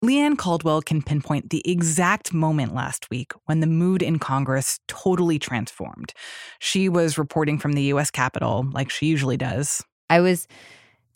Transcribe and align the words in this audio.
Leigh 0.00 0.36
Caldwell 0.36 0.80
can 0.80 1.02
pinpoint 1.02 1.50
the 1.50 1.62
exact 1.68 2.32
moment 2.32 2.72
last 2.72 3.10
week 3.10 3.32
when 3.46 3.58
the 3.58 3.66
mood 3.66 4.00
in 4.00 4.20
Congress 4.20 4.78
totally 4.86 5.40
transformed. 5.40 6.12
She 6.60 6.88
was 6.88 7.18
reporting 7.18 7.58
from 7.58 7.72
the 7.72 7.82
U.S. 7.84 8.08
Capitol, 8.08 8.68
like 8.70 8.90
she 8.90 9.06
usually 9.06 9.36
does. 9.36 9.82
I 10.08 10.20
was 10.20 10.46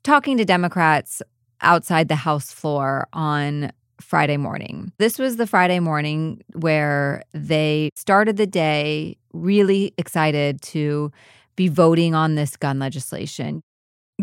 talking 0.03 0.37
to 0.37 0.45
Democrats 0.45 1.23
outside 1.61 2.09
the 2.09 2.17
House 2.17 2.51
floor 2.51 3.07
on 3.13 3.71
Friday 4.01 4.37
morning. 4.37 4.91
This 4.99 5.17
was 5.17 5.37
the 5.37 5.47
Friday 5.47 5.79
morning 5.79 6.43
where 6.55 7.23
they 7.33 7.91
started 7.95 8.37
the 8.37 8.49
day 8.49 9.17
really 9.33 9.95
excited 9.97 10.61
to 10.63 11.13
be 11.55 11.69
voting 11.69 12.17
on 12.17 12.35
this 12.35 12.57
gun 12.57 12.81
legislation. 12.81 13.63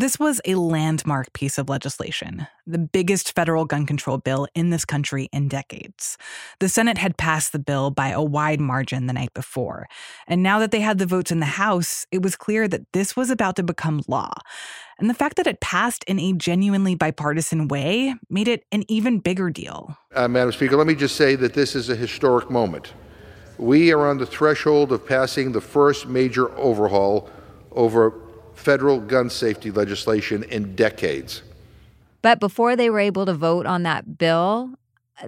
This 0.00 0.18
was 0.18 0.40
a 0.46 0.54
landmark 0.54 1.30
piece 1.34 1.58
of 1.58 1.68
legislation, 1.68 2.46
the 2.66 2.78
biggest 2.78 3.34
federal 3.34 3.66
gun 3.66 3.84
control 3.84 4.16
bill 4.16 4.48
in 4.54 4.70
this 4.70 4.86
country 4.86 5.28
in 5.30 5.46
decades. 5.46 6.16
The 6.58 6.70
Senate 6.70 6.96
had 6.96 7.18
passed 7.18 7.52
the 7.52 7.58
bill 7.58 7.90
by 7.90 8.08
a 8.08 8.22
wide 8.22 8.60
margin 8.60 9.08
the 9.08 9.12
night 9.12 9.34
before. 9.34 9.88
And 10.26 10.42
now 10.42 10.58
that 10.58 10.70
they 10.70 10.80
had 10.80 10.96
the 10.96 11.04
votes 11.04 11.30
in 11.30 11.40
the 11.40 11.44
House, 11.44 12.06
it 12.10 12.22
was 12.22 12.34
clear 12.34 12.66
that 12.66 12.90
this 12.94 13.14
was 13.14 13.28
about 13.28 13.56
to 13.56 13.62
become 13.62 14.00
law. 14.08 14.30
And 14.98 15.10
the 15.10 15.14
fact 15.14 15.36
that 15.36 15.46
it 15.46 15.60
passed 15.60 16.02
in 16.04 16.18
a 16.18 16.32
genuinely 16.32 16.94
bipartisan 16.94 17.68
way 17.68 18.14
made 18.30 18.48
it 18.48 18.64
an 18.72 18.84
even 18.88 19.18
bigger 19.18 19.50
deal. 19.50 19.98
Uh, 20.14 20.28
Madam 20.28 20.52
Speaker, 20.52 20.78
let 20.78 20.86
me 20.86 20.94
just 20.94 21.16
say 21.16 21.34
that 21.34 21.52
this 21.52 21.76
is 21.76 21.90
a 21.90 21.94
historic 21.94 22.48
moment. 22.48 22.94
We 23.58 23.92
are 23.92 24.06
on 24.06 24.16
the 24.16 24.24
threshold 24.24 24.92
of 24.92 25.06
passing 25.06 25.52
the 25.52 25.60
first 25.60 26.06
major 26.06 26.50
overhaul 26.56 27.28
over 27.72 28.14
federal 28.60 29.00
gun 29.00 29.30
safety 29.30 29.70
legislation 29.70 30.42
in 30.44 30.76
decades. 30.76 31.42
But 32.22 32.38
before 32.38 32.76
they 32.76 32.90
were 32.90 33.00
able 33.00 33.24
to 33.26 33.34
vote 33.34 33.66
on 33.66 33.82
that 33.84 34.18
bill, 34.18 34.74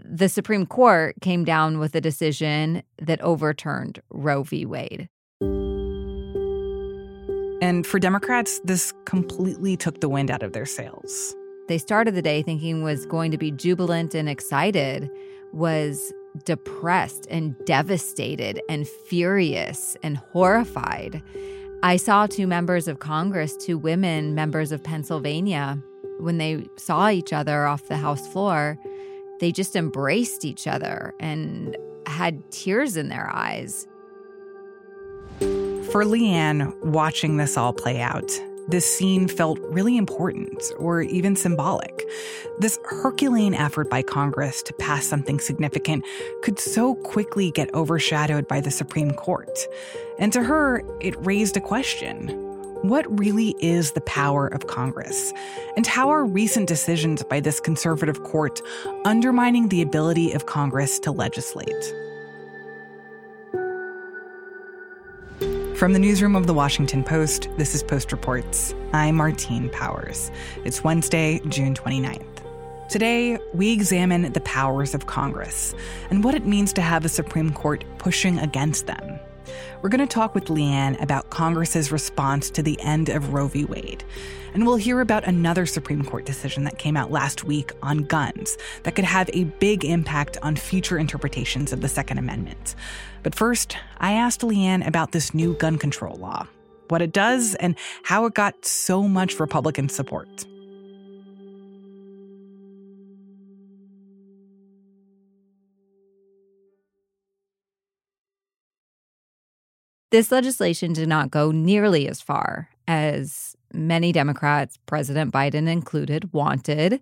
the 0.05 0.28
Supreme 0.28 0.66
Court 0.66 1.14
came 1.20 1.44
down 1.44 1.78
with 1.78 1.94
a 1.94 2.00
decision 2.00 2.83
that 3.00 3.20
overturned 3.22 4.00
Roe 4.10 4.42
v. 4.42 4.66
Wade. 4.66 5.08
And 7.62 7.86
for 7.86 7.98
Democrats, 7.98 8.60
this 8.64 8.92
completely 9.05 9.77
took 9.77 10.00
the 10.00 10.08
wind 10.08 10.30
out 10.30 10.42
of 10.42 10.53
their 10.53 10.66
sails. 10.66 11.34
They 11.69 11.78
started 11.78 12.14
the 12.14 12.22
day 12.22 12.42
thinking 12.42 12.83
was 12.83 13.06
going 13.06 13.30
to 13.30 13.38
be 13.38 13.50
jubilant 13.50 14.14
and 14.14 14.28
excited, 14.28 15.08
was 15.53 16.12
depressed 16.44 17.27
and 17.30 17.55
devastated 17.64 18.60
and 18.69 18.86
furious 19.06 19.97
and 20.03 20.16
horrified. 20.16 21.22
I 21.84 21.97
saw 21.97 22.27
two 22.27 22.47
members 22.47 22.86
of 22.86 23.00
Congress, 23.00 23.56
two 23.56 23.77
women 23.77 24.34
members 24.34 24.70
of 24.70 24.84
Pennsylvania, 24.84 25.83
when 26.20 26.38
they 26.38 26.69
saw 26.77 27.11
each 27.11 27.33
other 27.33 27.66
off 27.66 27.88
the 27.88 27.97
House 27.97 28.27
floor, 28.28 28.78
they 29.41 29.50
just 29.50 29.75
embraced 29.75 30.44
each 30.44 30.69
other 30.69 31.14
and 31.19 31.77
had 32.06 32.48
tears 32.53 32.97
in 32.97 33.08
their 33.08 33.28
eyes. 33.34 33.88
For 35.91 36.05
Leigh 36.05 36.64
watching 36.83 37.36
this 37.36 37.56
all 37.56 37.72
play 37.72 38.00
out, 38.00 38.30
this 38.68 38.86
scene 38.86 39.28
felt 39.28 39.58
really 39.60 39.96
important 39.96 40.62
or 40.78 41.02
even 41.02 41.36
symbolic. 41.36 42.08
This 42.58 42.78
Herculean 42.84 43.54
effort 43.54 43.91
by 43.91 44.02
Congress 44.02 44.62
to 44.62 44.72
pass 44.74 45.06
something 45.06 45.41
significant 45.41 46.04
could 46.42 46.58
so 46.58 46.94
quickly 46.94 47.50
get 47.50 47.74
overshadowed 47.74 48.46
by 48.46 48.60
the 48.60 48.70
Supreme 48.70 49.12
Court. 49.12 49.58
And 50.19 50.32
to 50.32 50.42
her, 50.42 50.82
it 51.00 51.14
raised 51.24 51.56
a 51.56 51.60
question. 51.60 52.28
What 52.82 53.06
really 53.19 53.54
is 53.60 53.92
the 53.92 54.00
power 54.00 54.48
of 54.48 54.66
Congress? 54.66 55.32
And 55.76 55.86
how 55.86 56.08
are 56.10 56.24
recent 56.24 56.69
decisions 56.69 57.22
by 57.22 57.38
this 57.38 57.60
conservative 57.60 58.24
court 58.24 58.60
undermining 59.04 59.69
the 59.69 59.82
ability 59.82 60.32
of 60.32 60.47
Congress 60.47 60.98
to 61.00 61.12
legislate? 61.12 61.94
From 65.82 65.94
the 65.94 65.98
newsroom 65.98 66.37
of 66.37 66.47
the 66.47 66.54
Washington 66.54 67.03
Post, 67.03 67.48
this 67.56 67.75
is 67.75 67.82
Post 67.82 68.12
Reports. 68.12 68.72
I'm 68.93 69.16
Martine 69.16 69.69
Powers. 69.70 70.31
It's 70.65 70.84
Wednesday, 70.84 71.41
June 71.48 71.75
29th. 71.75 72.88
Today, 72.88 73.37
we 73.53 73.72
examine 73.72 74.32
the 74.32 74.41
powers 74.43 74.94
of 74.94 75.06
Congress 75.06 75.75
and 76.09 76.22
what 76.22 76.37
it 76.37 76.47
means 76.47 76.72
to 76.75 76.82
have 76.82 77.04
a 77.04 77.09
Supreme 77.09 77.53
Court 77.53 77.84
pushing 77.98 78.38
against 78.38 78.87
them. 78.87 79.19
We're 79.82 79.88
going 79.88 80.06
to 80.06 80.06
talk 80.06 80.37
with 80.37 80.50
Leigh 80.50 80.70
Ann 80.70 80.94
about 81.00 81.31
Congress's 81.31 81.91
response 81.91 82.49
to 82.50 82.62
the 82.62 82.81
end 82.81 83.09
of 83.09 83.34
Roe 83.34 83.49
v. 83.49 83.64
Wade. 83.64 84.04
And 84.54 84.64
we'll 84.64 84.76
hear 84.76 85.00
about 85.00 85.25
another 85.25 85.66
Supreme 85.66 86.04
Court 86.04 86.25
decision 86.25 86.62
that 86.62 86.78
came 86.78 86.97
out 86.97 87.10
last 87.10 87.43
week 87.43 87.72
on 87.82 88.04
guns 88.04 88.56
that 88.84 88.94
could 88.94 89.04
have 89.04 89.28
a 89.32 89.44
big 89.44 89.84
impact 89.84 90.37
on 90.43 90.54
future 90.54 90.97
interpretations 90.97 91.72
of 91.72 91.81
the 91.81 91.88
Second 91.88 92.19
Amendment. 92.19 92.76
But 93.22 93.34
first, 93.34 93.77
I 93.99 94.12
asked 94.12 94.43
Leigh 94.43 94.83
about 94.83 95.12
this 95.12 95.33
new 95.33 95.55
gun 95.55 95.78
control 95.78 96.16
law, 96.16 96.49
what 96.88 97.03
it 97.03 97.12
does, 97.12 97.55
and 97.55 97.77
how 98.03 98.27
it 98.27 98.34
got 98.34 98.65
so 98.65 99.06
much 99.06 99.38
Republican 99.38 99.88
support. 99.88 100.44
This 110.11 110.31
legislation 110.31 110.93
did 110.93 111.09
not 111.09 111.31
go 111.31 111.53
nearly 111.53 112.06
as 112.06 112.21
far 112.21 112.69
as 112.87 113.56
many 113.75 114.12
Democrats, 114.12 114.78
President 114.87 115.33
Biden 115.33 115.69
included, 115.69 116.33
wanted. 116.33 117.00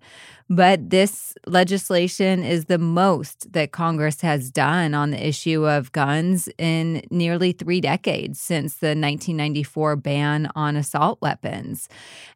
But 0.48 0.91
this 0.91 1.34
legislation 1.47 2.42
is 2.42 2.64
the 2.66 2.78
most 2.78 3.53
that 3.53 3.72
Congress 3.72 4.20
has 4.20 4.50
done 4.50 4.94
on 4.94 5.10
the 5.10 5.26
issue 5.26 5.69
of 5.69 5.92
guns 5.92 6.48
in 6.59 7.03
nearly 7.10 7.53
three 7.53 7.80
decades 7.80 8.41
since 8.41 8.76
the 8.76 8.88
1994 8.88 9.97
ban 9.97 10.50
on 10.54 10.76
assault 10.76 11.20
weapons. 11.22 11.88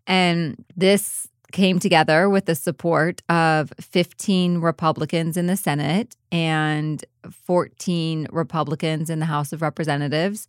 And 0.07 0.65
this 0.77 1.29
came 1.55 1.79
together 1.79 2.29
with 2.29 2.47
the 2.47 2.55
support 2.55 3.23
of 3.29 3.73
15 3.81 4.59
Republicans 4.59 5.37
in 5.37 5.47
the 5.47 5.57
Senate 5.57 6.17
and 6.33 7.05
14 7.31 8.27
Republicans 8.33 9.09
in 9.09 9.21
the 9.21 9.27
House 9.27 9.53
of 9.53 9.63
Representatives 9.63 10.49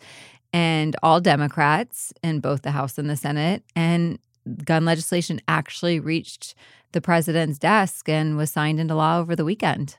and 0.56 0.96
all 1.04 1.20
Democrats 1.20 2.14
in 2.24 2.40
both 2.40 2.62
the 2.62 2.72
House 2.72 2.98
and 2.98 3.10
the 3.10 3.18
Senate. 3.18 3.62
And 3.76 4.18
gun 4.64 4.86
legislation 4.86 5.42
actually 5.50 6.00
reached 6.00 6.56
the 6.94 7.02
president's 7.02 7.60
desk 7.60 8.08
and 8.08 8.38
was 8.38 8.52
signed 8.52 8.80
into 8.80 8.96
law 8.96 9.20
over 9.20 9.36
the 9.36 9.44
weekend. 9.44 9.98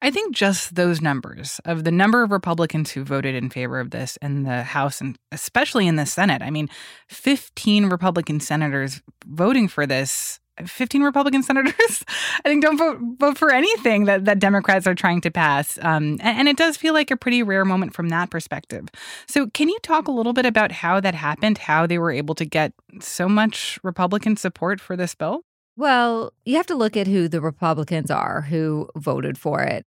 I 0.00 0.12
think 0.12 0.36
just 0.36 0.76
those 0.76 1.00
numbers 1.00 1.60
of 1.64 1.82
the 1.82 1.90
number 1.90 2.22
of 2.22 2.30
Republicans 2.30 2.92
who 2.92 3.02
voted 3.02 3.34
in 3.34 3.50
favor 3.50 3.80
of 3.80 3.90
this 3.90 4.16
in 4.22 4.44
the 4.44 4.62
House 4.62 5.00
and 5.00 5.18
especially 5.32 5.88
in 5.88 5.96
the 5.96 6.06
Senate. 6.06 6.42
I 6.42 6.50
mean, 6.50 6.68
15 7.08 7.86
Republican 7.86 8.38
senators 8.38 9.02
voting 9.26 9.66
for 9.66 9.84
this 9.84 10.38
15 10.66 11.02
Republican 11.02 11.42
senators, 11.42 12.04
I 12.44 12.48
think, 12.48 12.62
don't 12.62 12.76
vote 12.76 12.98
vote 13.18 13.38
for 13.38 13.52
anything 13.52 14.04
that, 14.04 14.24
that 14.24 14.38
Democrats 14.38 14.86
are 14.86 14.94
trying 14.94 15.20
to 15.22 15.30
pass. 15.30 15.78
Um, 15.78 16.18
and, 16.20 16.38
and, 16.38 16.48
it 16.48 16.56
does 16.56 16.76
feel 16.76 16.94
like 16.94 17.10
a 17.10 17.16
pretty 17.16 17.42
rare 17.42 17.64
moment 17.64 17.94
from 17.94 18.08
that 18.08 18.30
perspective. 18.30 18.88
So, 19.26 19.48
can 19.48 19.68
you 19.68 19.78
talk 19.82 20.08
a 20.08 20.12
little 20.12 20.32
bit 20.32 20.46
about 20.46 20.72
how 20.72 21.00
that 21.00 21.14
happened, 21.14 21.58
how 21.58 21.86
they 21.86 21.98
were 21.98 22.10
able 22.10 22.34
to 22.36 22.44
get 22.44 22.72
so 23.00 23.28
much 23.28 23.78
Republican 23.82 24.36
support 24.36 24.80
for 24.80 24.96
this 24.96 25.14
bill? 25.14 25.42
Well, 25.76 26.32
you 26.44 26.56
have 26.56 26.66
to 26.66 26.74
look 26.74 26.96
at 26.96 27.06
who 27.06 27.28
the 27.28 27.40
Republicans 27.40 28.10
are 28.10 28.40
who 28.42 28.88
voted 28.96 29.38
for 29.38 29.62
it. 29.62 29.86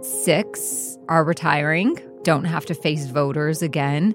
Six 0.00 0.96
are 1.08 1.24
retiring, 1.24 1.98
don't 2.22 2.44
have 2.44 2.64
to 2.66 2.74
face 2.74 3.06
voters 3.06 3.62
again. 3.62 4.14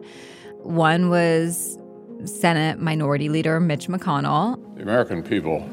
One 0.63 1.09
was 1.09 1.78
Senate 2.25 2.79
Minority 2.79 3.29
Leader 3.29 3.59
Mitch 3.59 3.88
McConnell. 3.88 4.57
The 4.75 4.84
American 4.84 5.23
people 5.23 5.67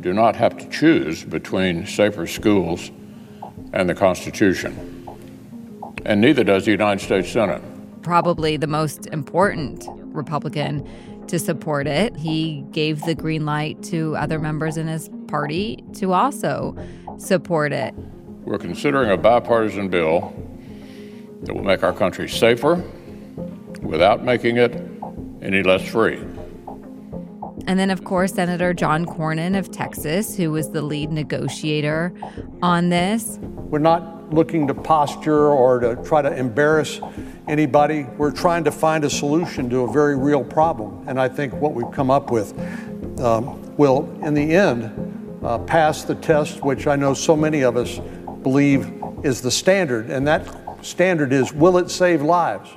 do 0.00 0.12
not 0.12 0.36
have 0.36 0.56
to 0.58 0.68
choose 0.68 1.24
between 1.24 1.86
safer 1.86 2.26
schools 2.26 2.90
and 3.72 3.88
the 3.88 3.94
Constitution, 3.94 5.06
and 6.04 6.20
neither 6.20 6.44
does 6.44 6.64
the 6.64 6.70
United 6.70 7.02
States 7.02 7.30
Senate. 7.30 7.62
Probably 8.02 8.56
the 8.56 8.66
most 8.66 9.06
important 9.06 9.84
Republican 10.14 10.88
to 11.26 11.38
support 11.38 11.86
it. 11.86 12.16
He 12.16 12.64
gave 12.70 13.02
the 13.02 13.14
green 13.14 13.44
light 13.44 13.82
to 13.84 14.16
other 14.16 14.38
members 14.38 14.76
in 14.76 14.86
his 14.86 15.10
party 15.26 15.82
to 15.94 16.12
also 16.12 16.76
support 17.18 17.72
it. 17.72 17.94
We're 18.44 18.58
considering 18.58 19.10
a 19.10 19.16
bipartisan 19.16 19.88
bill 19.88 20.32
that 21.42 21.54
will 21.54 21.64
make 21.64 21.82
our 21.82 21.92
country 21.92 22.28
safer 22.28 22.82
without 23.82 24.24
making 24.24 24.56
it 24.56 24.95
any 25.46 25.62
less 25.62 25.88
free. 25.88 26.18
And 27.68 27.78
then, 27.78 27.90
of 27.90 28.04
course, 28.04 28.34
Senator 28.34 28.74
John 28.74 29.06
Cornyn 29.06 29.58
of 29.58 29.70
Texas, 29.70 30.36
who 30.36 30.50
was 30.50 30.70
the 30.70 30.82
lead 30.82 31.10
negotiator 31.10 32.12
on 32.62 32.90
this. 32.90 33.38
We're 33.40 33.78
not 33.78 34.32
looking 34.32 34.66
to 34.66 34.74
posture 34.74 35.48
or 35.48 35.80
to 35.80 35.96
try 36.04 36.20
to 36.20 36.36
embarrass 36.36 37.00
anybody. 37.48 38.04
We're 38.18 38.32
trying 38.32 38.64
to 38.64 38.72
find 38.72 39.04
a 39.04 39.10
solution 39.10 39.70
to 39.70 39.80
a 39.80 39.92
very 39.92 40.16
real 40.16 40.44
problem. 40.44 41.04
And 41.08 41.20
I 41.20 41.28
think 41.28 41.54
what 41.54 41.74
we've 41.74 41.90
come 41.92 42.10
up 42.10 42.30
with 42.30 42.52
um, 43.20 43.76
will, 43.76 44.10
in 44.22 44.34
the 44.34 44.54
end, 44.54 45.40
uh, 45.44 45.58
pass 45.58 46.02
the 46.02 46.16
test, 46.16 46.64
which 46.64 46.86
I 46.86 46.96
know 46.96 47.14
so 47.14 47.36
many 47.36 47.62
of 47.62 47.76
us 47.76 48.00
believe 48.42 48.92
is 49.22 49.40
the 49.40 49.50
standard, 49.50 50.10
and 50.10 50.26
that 50.26 50.46
standard 50.84 51.32
is 51.32 51.52
will 51.52 51.78
it 51.78 51.90
save 51.90 52.22
lives? 52.22 52.70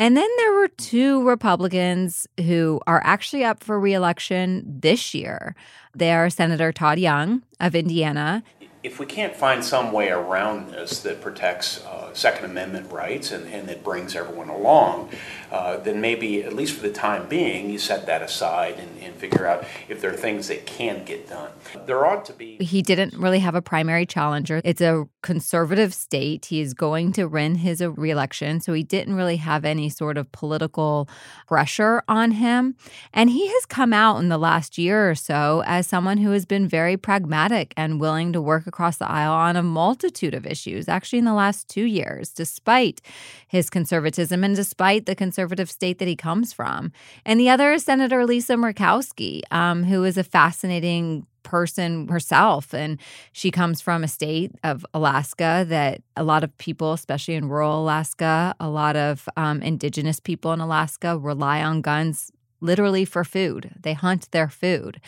And 0.00 0.16
then 0.16 0.28
there 0.38 0.52
were 0.52 0.68
two 0.68 1.22
Republicans 1.28 2.26
who 2.38 2.80
are 2.86 3.02
actually 3.04 3.44
up 3.44 3.62
for 3.62 3.78
reelection 3.78 4.64
this 4.66 5.12
year. 5.12 5.54
They 5.94 6.10
are 6.12 6.30
Senator 6.30 6.72
Todd 6.72 6.98
Young 6.98 7.42
of 7.60 7.74
Indiana 7.74 8.42
if 8.82 8.98
we 8.98 9.04
can't 9.04 9.36
find 9.36 9.62
some 9.62 9.92
way 9.92 10.08
around 10.08 10.70
this 10.70 11.00
that 11.00 11.20
protects 11.20 11.84
uh, 11.84 12.12
Second 12.14 12.46
Amendment 12.46 12.90
rights 12.90 13.30
and, 13.30 13.46
and 13.52 13.68
that 13.68 13.84
brings 13.84 14.16
everyone 14.16 14.48
along, 14.48 15.10
uh, 15.52 15.76
then 15.76 16.00
maybe, 16.00 16.42
at 16.42 16.54
least 16.54 16.76
for 16.76 16.82
the 16.82 16.92
time 16.92 17.28
being, 17.28 17.68
you 17.68 17.78
set 17.78 18.06
that 18.06 18.22
aside 18.22 18.78
and, 18.78 18.98
and, 19.02 19.14
figure 19.20 19.46
out 19.46 19.66
if 19.90 20.00
there 20.00 20.10
are 20.10 20.16
things 20.16 20.48
that 20.48 20.64
can 20.64 21.04
get 21.04 21.28
done. 21.28 21.50
There 21.84 22.06
ought 22.06 22.24
to 22.26 22.32
be. 22.32 22.56
He 22.56 22.80
didn't 22.80 23.12
really 23.12 23.40
have 23.40 23.54
a 23.54 23.60
primary 23.60 24.06
challenger. 24.06 24.62
It's 24.64 24.80
a 24.80 25.06
conservative 25.22 25.92
state. 25.92 26.46
He 26.46 26.60
is 26.60 26.74
going 26.74 27.12
to 27.12 27.26
win 27.26 27.56
his 27.56 27.80
reelection. 27.80 28.60
So 28.60 28.72
he 28.72 28.82
didn't 28.82 29.14
really 29.14 29.36
have 29.36 29.64
any 29.64 29.88
sort 29.88 30.16
of 30.16 30.30
political 30.32 31.08
pressure 31.46 32.02
on 32.08 32.32
him. 32.32 32.76
And 33.12 33.30
he 33.30 33.46
has 33.48 33.66
come 33.66 33.92
out 33.92 34.18
in 34.18 34.28
the 34.28 34.38
last 34.38 34.78
year 34.78 35.10
or 35.10 35.14
so 35.14 35.62
as 35.66 35.86
someone 35.86 36.18
who 36.18 36.30
has 36.30 36.44
been 36.44 36.68
very 36.68 36.96
pragmatic 36.96 37.74
and 37.76 38.00
willing 38.00 38.32
to 38.32 38.40
work 38.40 38.66
across 38.66 38.96
the 38.96 39.10
aisle 39.10 39.32
on 39.32 39.56
a 39.56 39.62
multitude 39.62 40.34
of 40.34 40.46
issues, 40.46 40.88
actually, 40.88 41.18
in 41.18 41.24
the 41.24 41.34
last 41.34 41.68
two 41.68 41.84
years, 41.84 42.30
despite 42.30 43.00
his 43.46 43.68
conservatism 43.70 44.42
and 44.44 44.56
despite 44.56 45.06
the 45.06 45.14
conservative 45.14 45.70
state 45.70 45.98
that 45.98 46.08
he 46.08 46.16
comes 46.16 46.52
from. 46.52 46.92
And 47.24 47.38
the 47.38 47.50
other 47.50 47.72
is 47.72 47.84
Senator 47.84 48.24
Lisa 48.24 48.54
Murkowski, 48.54 49.42
um, 49.50 49.84
who 49.84 50.04
is 50.04 50.16
a 50.16 50.24
fascinating 50.24 51.26
person 51.42 52.08
herself. 52.08 52.74
And 52.74 52.98
she 53.32 53.50
comes 53.50 53.80
from 53.80 54.04
a 54.04 54.08
state 54.08 54.52
of 54.62 54.84
Alaska 54.94 55.64
that 55.68 56.02
a 56.16 56.24
lot 56.24 56.44
of 56.44 56.56
people, 56.58 56.92
especially 56.92 57.34
in 57.34 57.48
rural 57.48 57.82
Alaska, 57.82 58.54
a 58.60 58.68
lot 58.68 58.96
of 58.96 59.28
um, 59.36 59.62
indigenous 59.62 60.20
people 60.20 60.52
in 60.52 60.60
Alaska 60.60 61.18
rely 61.18 61.62
on 61.62 61.80
guns 61.80 62.30
literally 62.60 63.04
for 63.04 63.24
food. 63.24 63.70
They 63.80 63.94
hunt 63.94 64.30
their 64.30 64.48
food. 64.48 65.00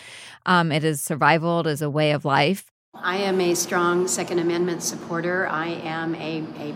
Um, 0.46 0.72
it 0.72 0.84
is 0.84 1.00
survival, 1.00 1.60
it 1.60 1.66
is 1.66 1.82
a 1.82 1.90
way 1.90 2.12
of 2.12 2.24
life. 2.24 2.72
I 2.94 3.16
am 3.18 3.40
a 3.40 3.54
strong 3.54 4.06
Second 4.06 4.38
Amendment 4.38 4.82
supporter. 4.82 5.46
I 5.48 5.68
am 5.68 6.14
a, 6.14 6.44
a 6.60 6.74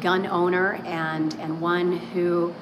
gun 0.00 0.26
owner 0.26 0.74
and, 0.84 1.32
and 1.34 1.60
one 1.60 1.92
who 1.96 2.52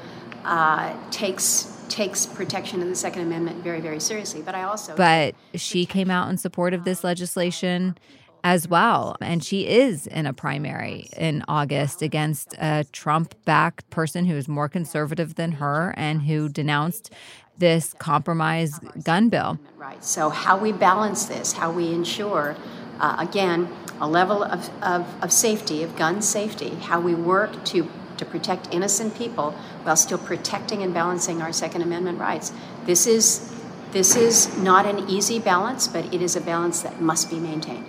uh, 0.44 0.94
takes 1.10 1.81
takes 1.92 2.24
protection 2.24 2.80
of 2.80 2.88
the 2.88 2.94
Second 2.94 3.22
Amendment 3.22 3.62
very, 3.62 3.80
very 3.80 4.00
seriously. 4.00 4.40
But 4.40 4.54
I 4.54 4.62
also 4.62 4.96
But 4.96 5.34
she 5.54 5.84
came 5.84 6.10
out 6.10 6.30
in 6.30 6.38
support 6.38 6.72
of 6.72 6.84
this 6.84 7.04
legislation 7.04 7.98
as 8.42 8.66
well. 8.66 9.16
And 9.20 9.44
she 9.44 9.68
is 9.68 10.06
in 10.06 10.26
a 10.26 10.32
primary 10.32 11.06
in 11.16 11.44
August 11.46 12.00
against 12.00 12.54
a 12.58 12.84
Trump 12.92 13.34
backed 13.44 13.88
person 13.90 14.24
who 14.24 14.34
is 14.34 14.48
more 14.48 14.68
conservative 14.68 15.34
than 15.34 15.52
her 15.52 15.94
and 15.96 16.22
who 16.22 16.48
denounced 16.48 17.12
this 17.58 17.94
compromise 17.98 18.80
gun 19.04 19.28
bill. 19.28 19.58
Right. 19.76 20.02
So, 20.02 20.30
how 20.30 20.56
we 20.56 20.72
balance 20.72 21.26
this, 21.26 21.52
how 21.52 21.70
we 21.70 21.92
ensure 21.92 22.56
uh, 23.02 23.16
again, 23.18 23.68
a 24.00 24.08
level 24.08 24.42
of, 24.42 24.70
of, 24.82 25.22
of 25.22 25.32
safety, 25.32 25.82
of 25.82 25.96
gun 25.96 26.22
safety, 26.22 26.70
how 26.76 27.00
we 27.00 27.14
work 27.14 27.64
to, 27.66 27.88
to 28.22 28.30
protect 28.30 28.72
innocent 28.72 29.16
people 29.16 29.52
while 29.82 29.96
still 29.96 30.18
protecting 30.18 30.82
and 30.82 30.94
balancing 30.94 31.42
our 31.42 31.52
Second 31.52 31.82
Amendment 31.82 32.18
rights. 32.18 32.52
This 32.84 33.06
is, 33.06 33.52
this 33.92 34.16
is 34.16 34.56
not 34.58 34.86
an 34.86 35.08
easy 35.08 35.38
balance, 35.38 35.88
but 35.88 36.12
it 36.14 36.22
is 36.22 36.36
a 36.36 36.40
balance 36.40 36.82
that 36.82 37.00
must 37.00 37.30
be 37.30 37.38
maintained. 37.38 37.86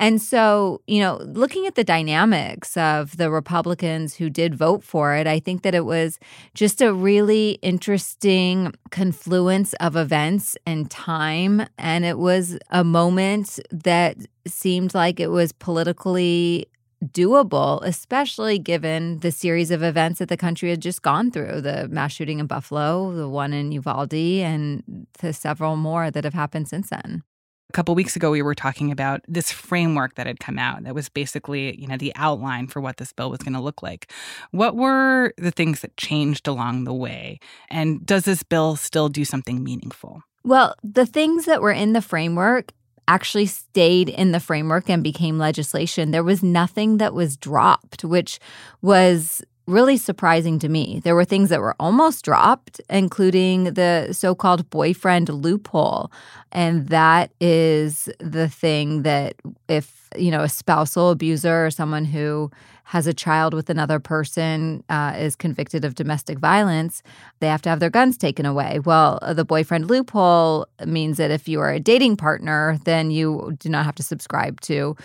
And 0.00 0.22
so, 0.22 0.80
you 0.86 1.00
know, 1.00 1.18
looking 1.26 1.66
at 1.66 1.74
the 1.74 1.84
dynamics 1.84 2.74
of 2.74 3.18
the 3.18 3.30
Republicans 3.30 4.14
who 4.14 4.30
did 4.30 4.54
vote 4.54 4.82
for 4.82 5.14
it, 5.14 5.26
I 5.26 5.40
think 5.40 5.60
that 5.60 5.74
it 5.74 5.84
was 5.84 6.18
just 6.54 6.80
a 6.80 6.94
really 6.94 7.58
interesting 7.60 8.72
confluence 8.90 9.74
of 9.74 9.96
events 9.96 10.56
and 10.64 10.90
time. 10.90 11.66
And 11.76 12.06
it 12.06 12.16
was 12.16 12.58
a 12.70 12.82
moment 12.82 13.60
that 13.70 14.16
seemed 14.46 14.94
like 14.94 15.20
it 15.20 15.30
was 15.30 15.52
politically 15.52 16.66
doable, 17.04 17.80
especially 17.82 18.58
given 18.58 19.18
the 19.18 19.32
series 19.32 19.70
of 19.70 19.82
events 19.82 20.18
that 20.18 20.28
the 20.28 20.36
country 20.36 20.70
had 20.70 20.80
just 20.80 21.02
gone 21.02 21.30
through 21.30 21.60
the 21.60 21.88
mass 21.88 22.12
shooting 22.12 22.38
in 22.38 22.46
Buffalo, 22.46 23.12
the 23.12 23.28
one 23.28 23.52
in 23.52 23.72
Uvalde, 23.72 24.12
and 24.14 25.06
the 25.20 25.32
several 25.32 25.76
more 25.76 26.10
that 26.10 26.24
have 26.24 26.34
happened 26.34 26.68
since 26.68 26.90
then. 26.90 27.22
A 27.70 27.72
couple 27.72 27.94
weeks 27.94 28.16
ago, 28.16 28.32
we 28.32 28.42
were 28.42 28.54
talking 28.54 28.90
about 28.90 29.20
this 29.28 29.52
framework 29.52 30.16
that 30.16 30.26
had 30.26 30.40
come 30.40 30.58
out 30.58 30.82
that 30.82 30.94
was 30.94 31.08
basically, 31.08 31.80
you 31.80 31.86
know, 31.86 31.96
the 31.96 32.12
outline 32.16 32.66
for 32.66 32.80
what 32.80 32.96
this 32.96 33.12
bill 33.12 33.30
was 33.30 33.38
going 33.38 33.54
to 33.54 33.60
look 33.60 33.80
like. 33.80 34.10
What 34.50 34.74
were 34.74 35.32
the 35.38 35.52
things 35.52 35.80
that 35.80 35.96
changed 35.96 36.48
along 36.48 36.82
the 36.82 36.92
way? 36.92 37.38
And 37.70 38.04
does 38.04 38.24
this 38.24 38.42
bill 38.42 38.74
still 38.74 39.08
do 39.08 39.24
something 39.24 39.62
meaningful? 39.62 40.22
Well, 40.42 40.74
the 40.82 41.06
things 41.06 41.44
that 41.44 41.62
were 41.62 41.70
in 41.70 41.92
the 41.92 42.02
framework 42.02 42.72
actually 43.10 43.46
stayed 43.46 44.08
in 44.08 44.30
the 44.30 44.38
framework 44.38 44.88
and 44.88 45.02
became 45.02 45.36
legislation. 45.36 46.12
There 46.12 46.22
was 46.22 46.44
nothing 46.44 46.98
that 46.98 47.12
was 47.12 47.36
dropped, 47.36 48.04
which 48.04 48.38
was 48.82 49.42
really 49.66 49.96
surprising 49.96 50.60
to 50.60 50.68
me. 50.68 51.00
There 51.02 51.16
were 51.16 51.24
things 51.24 51.48
that 51.48 51.60
were 51.60 51.74
almost 51.80 52.24
dropped, 52.24 52.80
including 52.88 53.74
the 53.74 54.12
so 54.12 54.34
called 54.34 54.70
boyfriend 54.70 55.28
loophole. 55.28 56.12
And 56.52 56.88
that 56.88 57.32
is 57.40 58.08
the 58.18 58.48
thing 58.48 59.02
that 59.02 59.34
if, 59.68 60.08
you 60.16 60.30
know, 60.30 60.42
a 60.42 60.48
spousal 60.48 61.10
abuser 61.10 61.66
or 61.66 61.70
someone 61.70 62.04
who 62.04 62.50
has 62.90 63.06
a 63.06 63.14
child 63.14 63.54
with 63.54 63.70
another 63.70 64.00
person 64.00 64.82
uh, 64.88 65.14
is 65.16 65.36
convicted 65.36 65.84
of 65.84 65.94
domestic 65.94 66.40
violence, 66.40 67.04
they 67.38 67.46
have 67.46 67.62
to 67.62 67.68
have 67.68 67.78
their 67.78 67.88
guns 67.88 68.16
taken 68.16 68.44
away. 68.44 68.80
Well, 68.84 69.20
the 69.32 69.44
boyfriend 69.44 69.88
loophole 69.88 70.66
means 70.84 71.16
that 71.18 71.30
if 71.30 71.46
you 71.46 71.60
are 71.60 71.70
a 71.70 71.78
dating 71.78 72.16
partner, 72.16 72.78
then 72.86 73.12
you 73.12 73.56
do 73.60 73.68
not 73.68 73.84
have 73.84 73.94
to 73.94 74.02
subscribe 74.02 74.60
to 74.62 74.96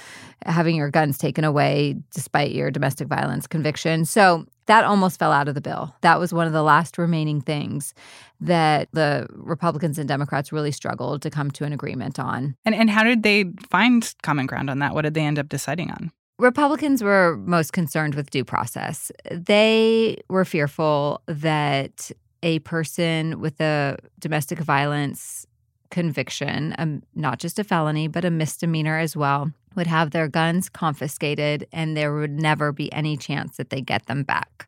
having 0.48 0.76
your 0.76 0.90
guns 0.90 1.20
taken 1.20 1.44
away 1.44 1.98
despite 2.12 2.54
your 2.54 2.72
domestic 2.72 3.08
violence 3.08 3.46
conviction. 3.46 4.04
So 4.04 4.48
that 4.66 4.84
almost 4.84 5.20
fell 5.20 5.32
out 5.32 5.48
of 5.48 5.54
the 5.54 5.62
bill. 5.62 5.94
That 6.02 6.18
was 6.18 6.34
one 6.34 6.48
of 6.48 6.54
the 6.54 6.64
last 6.64 6.98
remaining 6.98 7.40
things 7.40 7.94
that 8.42 8.90
the 8.94 9.28
Republicans 9.30 10.00
and 10.00 10.08
Democrats 10.08 10.52
really 10.52 10.72
struggled 10.72 11.22
to 11.22 11.30
come 11.30 11.52
to 11.52 11.66
an 11.66 11.72
agreement 11.72 12.18
on. 12.18 12.56
And 12.66 12.74
and 12.74 12.90
how 12.90 13.04
did 13.04 13.22
they 13.22 13.46
find 13.70 14.12
common 14.24 14.48
ground 14.48 14.72
on 14.72 14.80
that? 14.80 14.96
What 14.96 15.04
did 15.04 15.14
they 15.14 15.22
end 15.22 15.38
up 15.38 15.50
deciding 15.50 15.92
on? 15.92 16.12
Republicans 16.38 17.02
were 17.02 17.38
most 17.46 17.72
concerned 17.72 18.16
with 18.16 18.30
due 18.30 18.44
process. 18.44 19.12
They 19.32 20.18
were 20.30 20.44
fearful 20.44 21.22
that 21.28 22.12
a 22.44 22.60
person 22.60 23.40
with 23.40 23.60
a 23.62 23.98
domestic 24.20 24.60
violence 24.60 25.48
conviction, 25.92 26.76
um, 26.78 27.04
not 27.16 27.40
just 27.40 27.58
a 27.58 27.64
felony, 27.64 28.08
but 28.08 28.26
a 28.26 28.32
misdemeanor 28.32 28.98
as 28.98 29.16
well, 29.16 29.52
would 29.76 29.88
have 29.88 30.12
their 30.12 30.28
guns 30.28 30.68
confiscated 30.68 31.68
and 31.72 31.96
there 31.96 32.14
would 32.14 32.38
never 32.38 32.72
be 32.72 32.92
any 32.92 33.16
chance 33.16 33.58
that 33.58 33.70
they 33.70 33.82
get 33.82 34.06
them 34.08 34.24
back. 34.24 34.68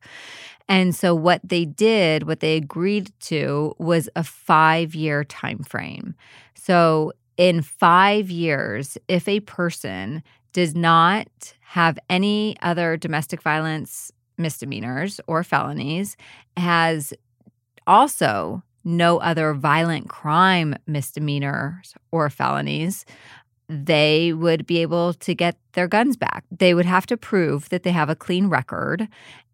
And 0.70 0.96
so 0.96 1.16
what 1.16 1.42
they 1.44 1.66
did, 1.66 2.28
what 2.28 2.40
they 2.40 2.56
agreed 2.58 3.12
to 3.22 3.74
was 3.78 4.10
a 4.16 4.22
5-year 4.22 5.24
time 5.26 5.60
frame. 5.60 6.16
So 6.56 7.14
in 7.38 7.62
5 7.62 8.30
years, 8.30 8.98
if 9.08 9.28
a 9.28 9.40
person 9.42 10.24
does 10.58 10.74
not 10.74 11.54
have 11.62 12.00
any 12.10 12.58
other 12.64 12.98
domestic 12.98 13.44
violence 13.44 14.12
misdemeanors 14.40 15.22
or 15.28 15.44
felonies, 15.44 16.18
has 16.58 17.14
also 17.86 18.64
no 18.84 19.20
other 19.20 19.54
violent 19.54 20.10
crime 20.10 20.74
misdemeanors 20.88 21.94
or 22.12 22.32
felonies, 22.32 23.06
they 23.70 24.34
would 24.34 24.66
be 24.66 24.80
able 24.80 25.14
to 25.14 25.36
get 25.36 25.60
their 25.74 25.88
guns 25.88 26.18
back. 26.18 26.44
They 26.50 26.74
would 26.74 26.88
have 26.88 27.06
to 27.06 27.18
prove 27.18 27.70
that 27.70 27.84
they 27.84 27.92
have 27.92 28.10
a 28.10 28.16
clean 28.16 28.48
record. 28.48 29.08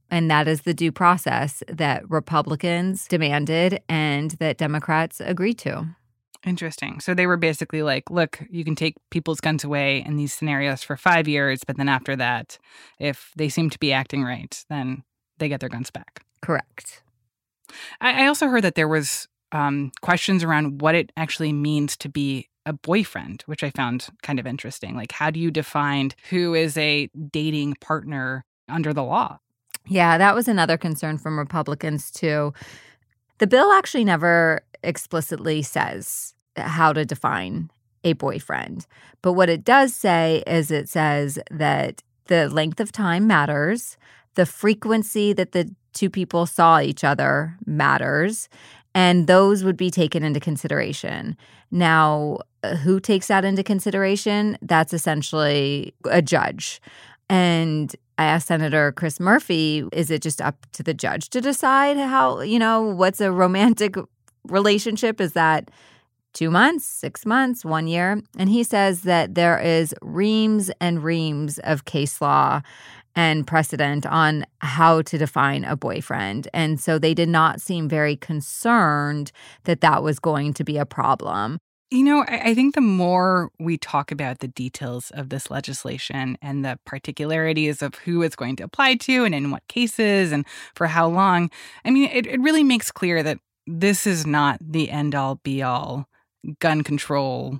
And 0.09 0.31
that 0.31 0.47
is 0.47 0.61
the 0.61 0.73
due 0.73 0.93
process 0.93 1.63
that 1.67 2.09
Republicans 2.09 3.09
demanded 3.09 3.81
and 3.89 4.31
that 4.39 4.57
Democrats 4.57 5.19
agreed 5.19 5.57
to. 5.57 5.85
Interesting. 6.45 6.99
So 6.99 7.13
they 7.13 7.25
were 7.25 7.37
basically 7.37 7.83
like, 7.83 8.09
look, 8.09 8.43
you 8.49 8.65
can 8.65 8.75
take 8.75 8.95
people's 9.11 9.39
guns 9.39 9.63
away 9.63 10.03
in 10.05 10.17
these 10.17 10.33
scenarios 10.33 10.83
for 10.83 10.97
five 10.97 11.27
years, 11.27 11.63
but 11.65 11.77
then 11.77 11.87
after 11.87 12.15
that, 12.17 12.57
if 12.99 13.31
they 13.37 13.47
seem 13.47 13.69
to 13.69 13.79
be 13.79 13.93
acting 13.93 14.23
right, 14.23 14.63
then 14.69 15.03
they 15.37 15.47
get 15.47 15.61
their 15.61 15.69
guns 15.69 15.89
back. 15.89 16.25
Correct. 16.41 17.01
I, 18.01 18.23
I 18.23 18.27
also 18.27 18.47
heard 18.47 18.63
that 18.63 18.75
there 18.75 18.89
was 18.89 19.27
um, 19.53 19.91
questions 20.01 20.43
around 20.43 20.81
what 20.81 20.95
it 20.95 21.11
actually 21.15 21.53
means 21.53 21.95
to 21.97 22.09
be 22.09 22.49
a 22.65 22.73
boyfriend, 22.73 23.43
which 23.45 23.63
I 23.63 23.69
found 23.69 24.07
kind 24.21 24.39
of 24.39 24.47
interesting. 24.47 24.95
Like, 24.95 25.11
how 25.13 25.29
do 25.29 25.39
you 25.39 25.51
define 25.51 26.11
who 26.29 26.53
is 26.53 26.77
a 26.77 27.09
dating 27.31 27.75
partner 27.79 28.45
under 28.67 28.93
the 28.93 29.03
law? 29.03 29.39
Yeah, 29.87 30.17
that 30.17 30.35
was 30.35 30.47
another 30.47 30.77
concern 30.77 31.17
from 31.17 31.37
Republicans, 31.37 32.09
too 32.11 32.53
The 33.39 33.47
bill 33.47 33.71
actually 33.71 34.05
never 34.05 34.61
explicitly 34.83 35.61
says 35.61 36.33
how 36.57 36.93
to 36.93 37.05
define 37.05 37.69
a 38.03 38.13
boyfriend. 38.13 38.85
But 39.21 39.33
what 39.33 39.49
it 39.49 39.63
does 39.63 39.93
say 39.93 40.43
is 40.45 40.71
it 40.71 40.89
says 40.89 41.39
that 41.49 42.03
the 42.27 42.49
length 42.49 42.79
of 42.79 42.91
time 42.91 43.27
matters, 43.27 43.97
the 44.35 44.45
frequency 44.45 45.33
that 45.33 45.51
the 45.51 45.73
two 45.93 46.09
people 46.09 46.45
saw 46.45 46.79
each 46.79 47.03
other 47.03 47.57
matters, 47.65 48.49
and 48.95 49.27
those 49.27 49.63
would 49.63 49.77
be 49.77 49.89
taken 49.89 50.23
into 50.23 50.39
consideration. 50.39 51.35
Now, 51.71 52.39
uh, 52.63 52.75
who 52.75 52.99
takes 52.99 53.27
that 53.27 53.45
into 53.45 53.63
consideration? 53.63 54.57
That's 54.61 54.93
essentially 54.93 55.93
a 56.05 56.21
judge. 56.21 56.81
And 57.29 57.95
I 58.17 58.25
asked 58.25 58.47
Senator 58.47 58.91
Chris 58.91 59.19
Murphy, 59.19 59.87
is 59.91 60.11
it 60.11 60.21
just 60.21 60.41
up 60.41 60.67
to 60.73 60.83
the 60.83 60.93
judge 60.93 61.29
to 61.29 61.41
decide 61.41 61.97
how, 61.97 62.41
you 62.41 62.59
know, 62.59 62.81
what's 62.81 63.21
a 63.21 63.31
romantic 63.31 63.95
relationship? 64.47 65.21
Is 65.21 65.33
that 65.33 65.69
two 66.33 66.49
months, 66.49 66.85
six 66.85 67.25
months, 67.25 67.63
one 67.63 67.87
year? 67.87 68.21
And 68.37 68.49
he 68.49 68.63
says 68.63 69.01
that 69.01 69.35
there 69.35 69.59
is 69.59 69.93
reams 70.01 70.71
and 70.81 71.03
reams 71.03 71.59
of 71.59 71.85
case 71.85 72.21
law 72.21 72.61
and 73.15 73.45
precedent 73.45 74.05
on 74.05 74.45
how 74.59 75.01
to 75.03 75.17
define 75.17 75.63
a 75.63 75.75
boyfriend. 75.75 76.47
And 76.53 76.79
so 76.79 76.97
they 76.97 77.13
did 77.13 77.29
not 77.29 77.61
seem 77.61 77.87
very 77.87 78.15
concerned 78.15 79.31
that 79.65 79.81
that 79.81 80.01
was 80.01 80.19
going 80.19 80.53
to 80.55 80.63
be 80.63 80.77
a 80.77 80.85
problem. 80.85 81.59
You 81.91 82.03
know, 82.03 82.25
I, 82.27 82.55
think 82.55 82.73
the 82.73 82.81
more 82.81 83.51
we 83.59 83.77
talk 83.77 84.11
about 84.11 84.39
the 84.39 84.47
details 84.47 85.11
of 85.11 85.29
this 85.29 85.51
legislation 85.51 86.39
and 86.41 86.65
the 86.65 86.79
particularities 86.85 87.83
of 87.83 87.93
who 87.93 88.23
it's 88.23 88.35
going 88.35 88.55
to 88.55 88.63
apply 88.63 88.95
to 88.95 89.25
and 89.25 89.35
in 89.35 89.51
what 89.51 89.67
cases 89.67 90.31
and 90.31 90.43
for 90.73 90.87
how 90.87 91.07
long, 91.07 91.51
I 91.85 91.91
mean, 91.91 92.09
it, 92.11 92.25
it 92.25 92.41
really 92.41 92.63
makes 92.63 92.91
clear 92.91 93.21
that 93.21 93.37
this 93.67 94.05
is 94.07 94.25
not 94.25 94.59
the 94.61 94.89
end 94.89 95.15
all 95.15 95.35
be 95.35 95.61
all 95.61 96.07
gun 96.59 96.83
control 96.83 97.59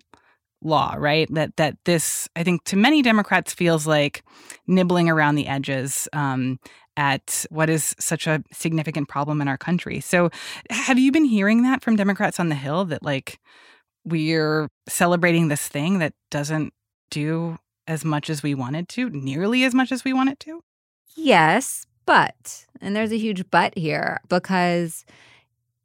law, 0.61 0.95
right? 0.97 1.27
That 1.33 1.55
that 1.57 1.77
this, 1.85 2.27
I 2.35 2.43
think, 2.43 2.63
to 2.65 2.75
many 2.75 3.01
Democrats 3.01 3.53
feels 3.53 3.85
like 3.85 4.23
nibbling 4.67 5.09
around 5.09 5.35
the 5.35 5.47
edges 5.47 6.07
um, 6.13 6.59
at 6.95 7.45
what 7.49 7.69
is 7.69 7.95
such 7.99 8.27
a 8.27 8.43
significant 8.51 9.09
problem 9.09 9.41
in 9.41 9.47
our 9.47 9.57
country. 9.57 9.99
So, 9.99 10.29
have 10.69 10.99
you 10.99 11.11
been 11.11 11.25
hearing 11.25 11.63
that 11.63 11.81
from 11.81 11.95
Democrats 11.95 12.39
on 12.39 12.49
the 12.49 12.55
Hill 12.55 12.85
that 12.85 13.03
like 13.03 13.39
we're 14.05 14.69
celebrating 14.87 15.47
this 15.47 15.67
thing 15.67 15.99
that 15.99 16.13
doesn't 16.29 16.73
do 17.09 17.57
as 17.87 18.05
much 18.05 18.29
as 18.29 18.43
we 18.43 18.55
wanted 18.55 18.89
to, 18.89 19.09
nearly 19.09 19.63
as 19.63 19.73
much 19.73 19.91
as 19.91 20.03
we 20.03 20.13
want 20.13 20.29
it 20.29 20.39
to? 20.41 20.61
Yes, 21.15 21.85
but, 22.05 22.65
and 22.81 22.95
there's 22.95 23.11
a 23.11 23.17
huge 23.17 23.49
but 23.49 23.77
here 23.77 24.19
because, 24.29 25.05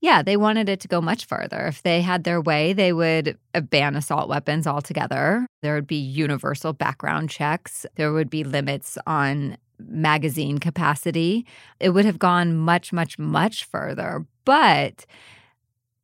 yeah, 0.00 0.22
they 0.22 0.36
wanted 0.36 0.68
it 0.68 0.80
to 0.80 0.88
go 0.88 1.00
much 1.00 1.24
further. 1.24 1.66
If 1.66 1.82
they 1.82 2.02
had 2.02 2.24
their 2.24 2.40
way, 2.40 2.72
they 2.72 2.92
would 2.92 3.36
ban 3.70 3.96
assault 3.96 4.28
weapons 4.28 4.66
altogether. 4.66 5.46
There 5.62 5.74
would 5.74 5.86
be 5.88 5.96
universal 5.96 6.72
background 6.72 7.30
checks, 7.30 7.84
there 7.96 8.12
would 8.12 8.30
be 8.30 8.44
limits 8.44 8.96
on 9.06 9.56
magazine 9.80 10.58
capacity. 10.58 11.46
It 11.80 11.90
would 11.90 12.04
have 12.04 12.18
gone 12.18 12.56
much, 12.56 12.92
much, 12.92 13.18
much 13.18 13.64
further. 13.64 14.26
But 14.44 15.06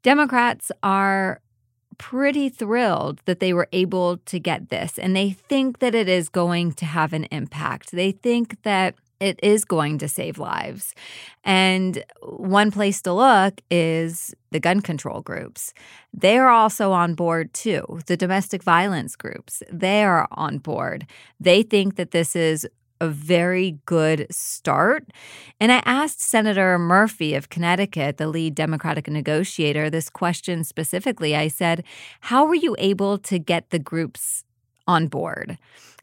Democrats 0.02 0.70
are 0.82 1.40
pretty 1.98 2.48
thrilled 2.48 3.20
that 3.24 3.40
they 3.40 3.52
were 3.52 3.68
able 3.72 4.18
to 4.18 4.38
get 4.38 4.68
this. 4.68 4.98
And 4.98 5.14
they 5.14 5.30
think 5.30 5.78
that 5.78 5.94
it 5.94 6.08
is 6.08 6.28
going 6.28 6.72
to 6.74 6.84
have 6.84 7.12
an 7.12 7.24
impact. 7.30 7.92
They 7.92 8.12
think 8.12 8.62
that 8.62 8.94
it 9.20 9.38
is 9.42 9.64
going 9.64 9.98
to 9.98 10.08
save 10.08 10.38
lives. 10.38 10.94
And 11.44 12.04
one 12.22 12.70
place 12.70 13.00
to 13.02 13.12
look 13.12 13.60
is 13.70 14.34
the 14.50 14.60
gun 14.60 14.80
control 14.80 15.20
groups. 15.20 15.72
They 16.12 16.38
are 16.38 16.48
also 16.48 16.92
on 16.92 17.14
board 17.14 17.52
too. 17.54 18.00
The 18.06 18.16
domestic 18.16 18.62
violence 18.62 19.16
groups, 19.16 19.62
they 19.72 20.04
are 20.04 20.28
on 20.32 20.58
board. 20.58 21.06
They 21.40 21.62
think 21.62 21.96
that 21.96 22.10
this 22.10 22.36
is 22.36 22.66
a 23.00 23.08
very 23.08 23.78
good 23.86 24.26
start. 24.30 25.06
And 25.60 25.72
I 25.72 25.82
asked 25.84 26.20
Senator 26.20 26.78
Murphy 26.78 27.34
of 27.34 27.50
Connecticut, 27.50 28.16
the 28.16 28.28
lead 28.28 28.54
Democratic 28.54 29.08
negotiator, 29.08 29.90
this 29.90 30.08
question 30.08 30.64
specifically. 30.64 31.34
I 31.34 31.48
said, 31.48 31.84
How 32.20 32.46
were 32.46 32.54
you 32.54 32.76
able 32.78 33.18
to 33.18 33.38
get 33.38 33.70
the 33.70 33.78
groups 33.78 34.44
on 34.86 35.08
board? 35.08 35.58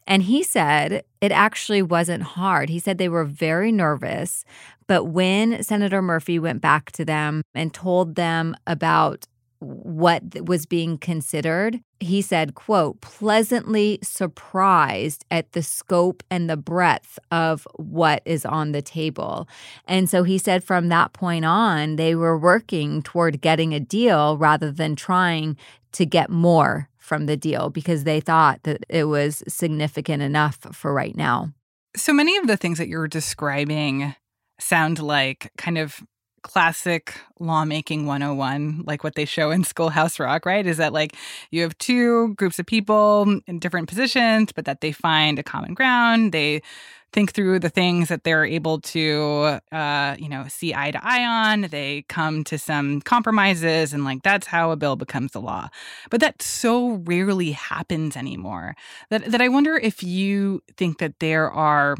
And 0.06 0.22
he 0.24 0.42
said 0.42 1.04
it 1.20 1.32
actually 1.32 1.82
wasn't 1.82 2.22
hard. 2.22 2.68
He 2.68 2.78
said 2.78 2.98
they 2.98 3.08
were 3.08 3.24
very 3.24 3.72
nervous. 3.72 4.44
But 4.86 5.04
when 5.04 5.62
Senator 5.62 6.02
Murphy 6.02 6.38
went 6.38 6.60
back 6.60 6.92
to 6.92 7.04
them 7.04 7.42
and 7.54 7.72
told 7.72 8.14
them 8.14 8.56
about 8.66 9.26
what 9.62 10.22
was 10.40 10.66
being 10.66 10.98
considered 10.98 11.80
he 12.00 12.20
said 12.20 12.56
quote 12.56 13.00
pleasantly 13.00 13.96
surprised 14.02 15.24
at 15.30 15.52
the 15.52 15.62
scope 15.62 16.24
and 16.30 16.50
the 16.50 16.56
breadth 16.56 17.16
of 17.30 17.66
what 17.76 18.22
is 18.24 18.44
on 18.44 18.72
the 18.72 18.82
table 18.82 19.48
and 19.86 20.10
so 20.10 20.24
he 20.24 20.36
said 20.36 20.64
from 20.64 20.88
that 20.88 21.12
point 21.12 21.44
on 21.44 21.94
they 21.94 22.16
were 22.16 22.36
working 22.36 23.02
toward 23.02 23.40
getting 23.40 23.72
a 23.72 23.78
deal 23.78 24.36
rather 24.36 24.72
than 24.72 24.96
trying 24.96 25.56
to 25.92 26.04
get 26.04 26.28
more 26.28 26.88
from 27.02 27.26
the 27.26 27.36
deal 27.36 27.68
because 27.68 28.04
they 28.04 28.20
thought 28.20 28.62
that 28.62 28.84
it 28.88 29.04
was 29.04 29.42
significant 29.48 30.22
enough 30.22 30.58
for 30.72 30.94
right 30.94 31.16
now. 31.16 31.52
So 31.96 32.12
many 32.12 32.36
of 32.36 32.46
the 32.46 32.56
things 32.56 32.78
that 32.78 32.88
you're 32.88 33.08
describing 33.08 34.14
sound 34.58 35.00
like 35.00 35.50
kind 35.58 35.76
of 35.76 36.00
classic 36.42 37.14
lawmaking 37.38 38.04
101 38.04 38.82
like 38.84 39.04
what 39.04 39.14
they 39.14 39.24
show 39.24 39.52
in 39.52 39.62
schoolhouse 39.62 40.18
rock 40.18 40.44
right? 40.44 40.66
Is 40.66 40.76
that 40.76 40.92
like 40.92 41.14
you 41.50 41.62
have 41.62 41.76
two 41.78 42.34
groups 42.34 42.58
of 42.58 42.66
people 42.66 43.40
in 43.46 43.58
different 43.58 43.88
positions 43.88 44.52
but 44.52 44.64
that 44.64 44.80
they 44.80 44.92
find 44.92 45.38
a 45.38 45.42
common 45.42 45.74
ground. 45.74 46.32
They 46.32 46.62
think 47.12 47.32
through 47.32 47.58
the 47.58 47.70
things 47.70 48.08
that 48.08 48.24
they're 48.24 48.44
able 48.44 48.80
to 48.80 49.58
uh, 49.70 50.16
you 50.18 50.28
know 50.28 50.46
see 50.48 50.74
eye 50.74 50.90
to 50.90 51.00
eye 51.02 51.24
on. 51.24 51.62
They 51.62 52.02
come 52.08 52.44
to 52.44 52.58
some 52.58 53.00
compromises 53.00 53.92
and 53.92 54.04
like 54.04 54.22
that's 54.22 54.46
how 54.46 54.70
a 54.70 54.76
bill 54.76 54.96
becomes 54.96 55.32
the 55.32 55.40
law. 55.40 55.68
But 56.10 56.20
that 56.20 56.42
so 56.42 57.02
rarely 57.04 57.52
happens 57.52 58.16
anymore 58.16 58.74
that 59.10 59.24
that 59.30 59.40
i 59.40 59.48
wonder 59.48 59.76
if 59.76 60.02
you 60.02 60.62
think 60.76 60.98
that 60.98 61.18
there 61.20 61.50
are 61.50 61.96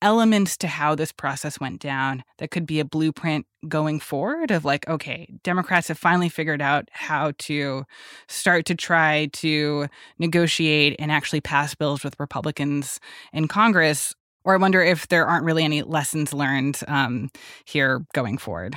elements 0.00 0.56
to 0.56 0.68
how 0.68 0.94
this 0.94 1.10
process 1.10 1.58
went 1.58 1.80
down 1.80 2.22
that 2.38 2.52
could 2.52 2.66
be 2.66 2.78
a 2.78 2.84
blueprint 2.84 3.46
going 3.66 3.98
forward 3.98 4.52
of 4.52 4.64
like 4.64 4.88
okay 4.88 5.28
democrats 5.42 5.88
have 5.88 5.98
finally 5.98 6.28
figured 6.28 6.62
out 6.62 6.88
how 6.92 7.32
to 7.38 7.84
start 8.28 8.64
to 8.64 8.76
try 8.76 9.28
to 9.32 9.88
negotiate 10.20 10.94
and 11.00 11.10
actually 11.10 11.40
pass 11.40 11.74
bills 11.74 12.04
with 12.04 12.18
republicans 12.20 13.00
in 13.32 13.48
congress 13.48 14.14
or 14.48 14.54
i 14.54 14.56
wonder 14.56 14.82
if 14.82 15.06
there 15.08 15.26
aren't 15.26 15.44
really 15.44 15.64
any 15.64 15.82
lessons 15.82 16.32
learned 16.32 16.80
um, 16.88 17.30
here 17.64 18.04
going 18.14 18.38
forward 18.38 18.76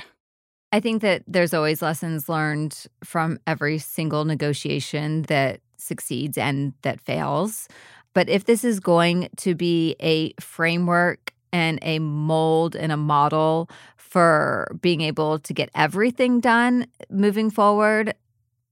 i 0.70 0.78
think 0.78 1.02
that 1.02 1.22
there's 1.26 1.54
always 1.54 1.82
lessons 1.82 2.28
learned 2.28 2.86
from 3.02 3.38
every 3.46 3.78
single 3.78 4.24
negotiation 4.24 5.22
that 5.22 5.60
succeeds 5.78 6.38
and 6.38 6.74
that 6.82 7.00
fails 7.00 7.68
but 8.14 8.28
if 8.28 8.44
this 8.44 8.62
is 8.62 8.78
going 8.78 9.28
to 9.38 9.54
be 9.54 9.96
a 10.00 10.32
framework 10.38 11.32
and 11.52 11.78
a 11.82 11.98
mold 11.98 12.76
and 12.76 12.92
a 12.92 12.96
model 12.96 13.68
for 13.96 14.76
being 14.80 15.00
able 15.00 15.38
to 15.38 15.54
get 15.54 15.70
everything 15.74 16.40
done 16.40 16.86
moving 17.10 17.50
forward, 17.50 18.14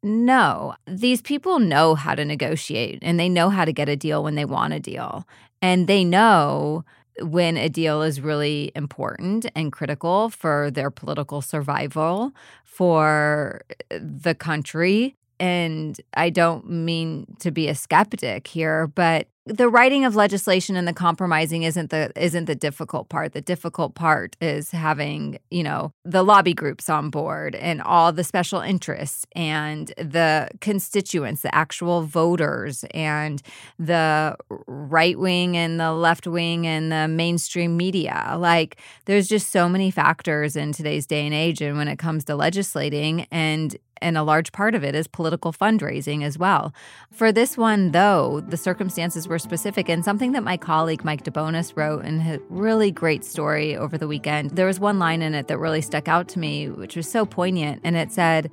no. 0.02 0.74
These 0.86 1.22
people 1.22 1.58
know 1.58 1.94
how 1.94 2.14
to 2.14 2.24
negotiate 2.24 2.98
and 3.02 3.18
they 3.18 3.28
know 3.28 3.50
how 3.50 3.64
to 3.64 3.72
get 3.72 3.88
a 3.88 3.96
deal 3.96 4.22
when 4.22 4.34
they 4.34 4.44
want 4.44 4.72
a 4.72 4.80
deal. 4.80 5.26
And 5.62 5.86
they 5.86 6.04
know 6.04 6.84
when 7.20 7.56
a 7.56 7.68
deal 7.68 8.02
is 8.02 8.20
really 8.20 8.72
important 8.74 9.46
and 9.54 9.72
critical 9.72 10.30
for 10.30 10.70
their 10.70 10.90
political 10.90 11.42
survival, 11.42 12.32
for 12.64 13.62
eh, 13.90 13.98
the 14.00 14.34
country, 14.34 15.16
and 15.38 16.00
I 16.14 16.30
don't 16.30 16.68
mean 16.68 17.26
to 17.40 17.50
be 17.50 17.68
a 17.68 17.74
skeptic 17.74 18.46
here, 18.46 18.86
but 18.88 19.28
the 19.46 19.68
writing 19.68 20.04
of 20.04 20.14
legislation 20.14 20.76
and 20.76 20.86
the 20.86 20.92
compromising 20.92 21.62
isn't 21.62 21.90
the 21.90 22.12
isn't 22.14 22.44
the 22.44 22.54
difficult 22.54 23.08
part. 23.08 23.32
The 23.32 23.40
difficult 23.40 23.94
part 23.94 24.36
is 24.40 24.70
having, 24.70 25.38
you 25.50 25.62
know, 25.62 25.92
the 26.04 26.22
lobby 26.22 26.52
groups 26.52 26.90
on 26.90 27.08
board 27.10 27.54
and 27.54 27.80
all 27.80 28.12
the 28.12 28.22
special 28.22 28.60
interests 28.60 29.26
and 29.34 29.88
the 29.96 30.48
constituents, 30.60 31.40
the 31.40 31.54
actual 31.54 32.02
voters 32.02 32.84
and 32.92 33.40
the 33.78 34.36
right 34.66 35.18
wing 35.18 35.56
and 35.56 35.80
the 35.80 35.92
left 35.92 36.26
wing 36.26 36.66
and 36.66 36.92
the 36.92 37.08
mainstream 37.08 37.76
media. 37.78 38.36
Like 38.38 38.76
there's 39.06 39.26
just 39.26 39.50
so 39.50 39.68
many 39.68 39.90
factors 39.90 40.54
in 40.54 40.72
today's 40.72 41.06
day 41.06 41.24
and 41.24 41.34
age 41.34 41.62
and 41.62 41.78
when 41.78 41.88
it 41.88 41.98
comes 41.98 42.24
to 42.26 42.36
legislating 42.36 43.26
and 43.30 43.76
and 44.00 44.16
a 44.16 44.22
large 44.22 44.52
part 44.52 44.74
of 44.74 44.84
it 44.84 44.94
is 44.94 45.06
political 45.06 45.52
fundraising 45.52 46.24
as 46.24 46.38
well. 46.38 46.74
For 47.12 47.32
this 47.32 47.56
one, 47.56 47.92
though, 47.92 48.40
the 48.40 48.56
circumstances 48.56 49.28
were 49.30 49.38
specific 49.38 49.88
and 49.88 50.04
something 50.04 50.32
that 50.32 50.42
my 50.42 50.56
colleague 50.56 51.04
Mike 51.04 51.24
DeBonis 51.24 51.76
wrote 51.76 52.04
in 52.04 52.20
his 52.20 52.40
really 52.50 52.90
great 52.90 53.24
story 53.24 53.76
over 53.76 53.96
the 53.96 54.08
weekend. 54.08 54.50
There 54.50 54.66
was 54.66 54.78
one 54.78 54.98
line 54.98 55.22
in 55.22 55.34
it 55.34 55.48
that 55.48 55.58
really 55.58 55.80
stuck 55.80 56.08
out 56.08 56.28
to 56.28 56.38
me, 56.38 56.68
which 56.68 56.96
was 56.96 57.10
so 57.10 57.24
poignant, 57.24 57.80
and 57.84 57.96
it 57.96 58.12
said, 58.12 58.50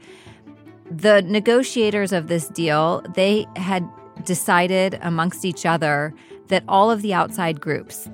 the 0.90 1.22
negotiators 1.24 2.14
of 2.14 2.28
this 2.28 2.48
deal, 2.48 3.04
they 3.16 3.46
had 3.58 3.86
decided 4.24 4.98
amongst 5.02 5.44
each 5.44 5.66
other 5.66 6.14
that 6.48 6.64
all 6.68 6.90
of 6.90 7.02
the 7.02 7.14
outside 7.14 7.60
groups, 7.60 8.10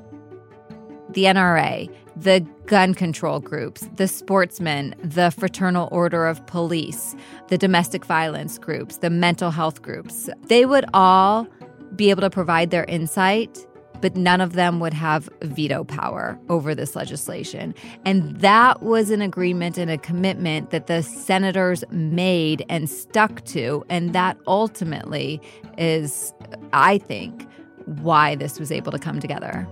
the 1.10 1.26
NRA, 1.26 1.94
the 2.16 2.40
gun 2.66 2.94
control 2.94 3.40
groups, 3.40 3.88
the 3.96 4.08
sportsmen, 4.08 4.96
the 5.04 5.32
Fraternal 5.32 5.90
Order 5.92 6.26
of 6.28 6.46
Police, 6.48 7.16
the 7.50 7.58
domestic 7.58 8.06
violence 8.06 8.58
groups, 8.58 8.98
the 8.98 9.10
mental 9.10 9.52
health 9.52 9.82
groups, 9.82 10.30
they 10.48 10.66
would 10.66 10.86
all 10.94 11.48
be 11.96 12.10
able 12.10 12.22
to 12.22 12.30
provide 12.30 12.72
their 12.72 12.86
insight, 12.86 13.66
but 14.02 14.18
none 14.18 14.42
of 14.42 14.54
them 14.54 14.80
would 14.82 14.94
have 14.94 15.30
veto 15.44 15.84
power 15.86 16.38
over 16.50 16.76
this 16.76 16.96
legislation. 16.96 17.74
And 18.06 18.38
that 18.42 18.82
was 18.82 19.10
an 19.10 19.22
agreement 19.22 19.78
and 19.78 19.90
a 19.90 19.98
commitment 19.98 20.72
that 20.72 20.88
the 20.88 21.02
senators 21.02 21.84
made 21.90 22.66
and 22.68 22.90
stuck 22.90 23.46
to. 23.46 23.86
And 23.90 24.14
that 24.14 24.38
ultimately 24.46 25.42
is, 25.78 26.34
I 26.74 26.98
think, 26.98 27.48
why 27.86 28.36
this 28.36 28.60
was 28.60 28.72
able 28.72 28.92
to 28.92 29.00
come 29.00 29.20
together. 29.20 29.68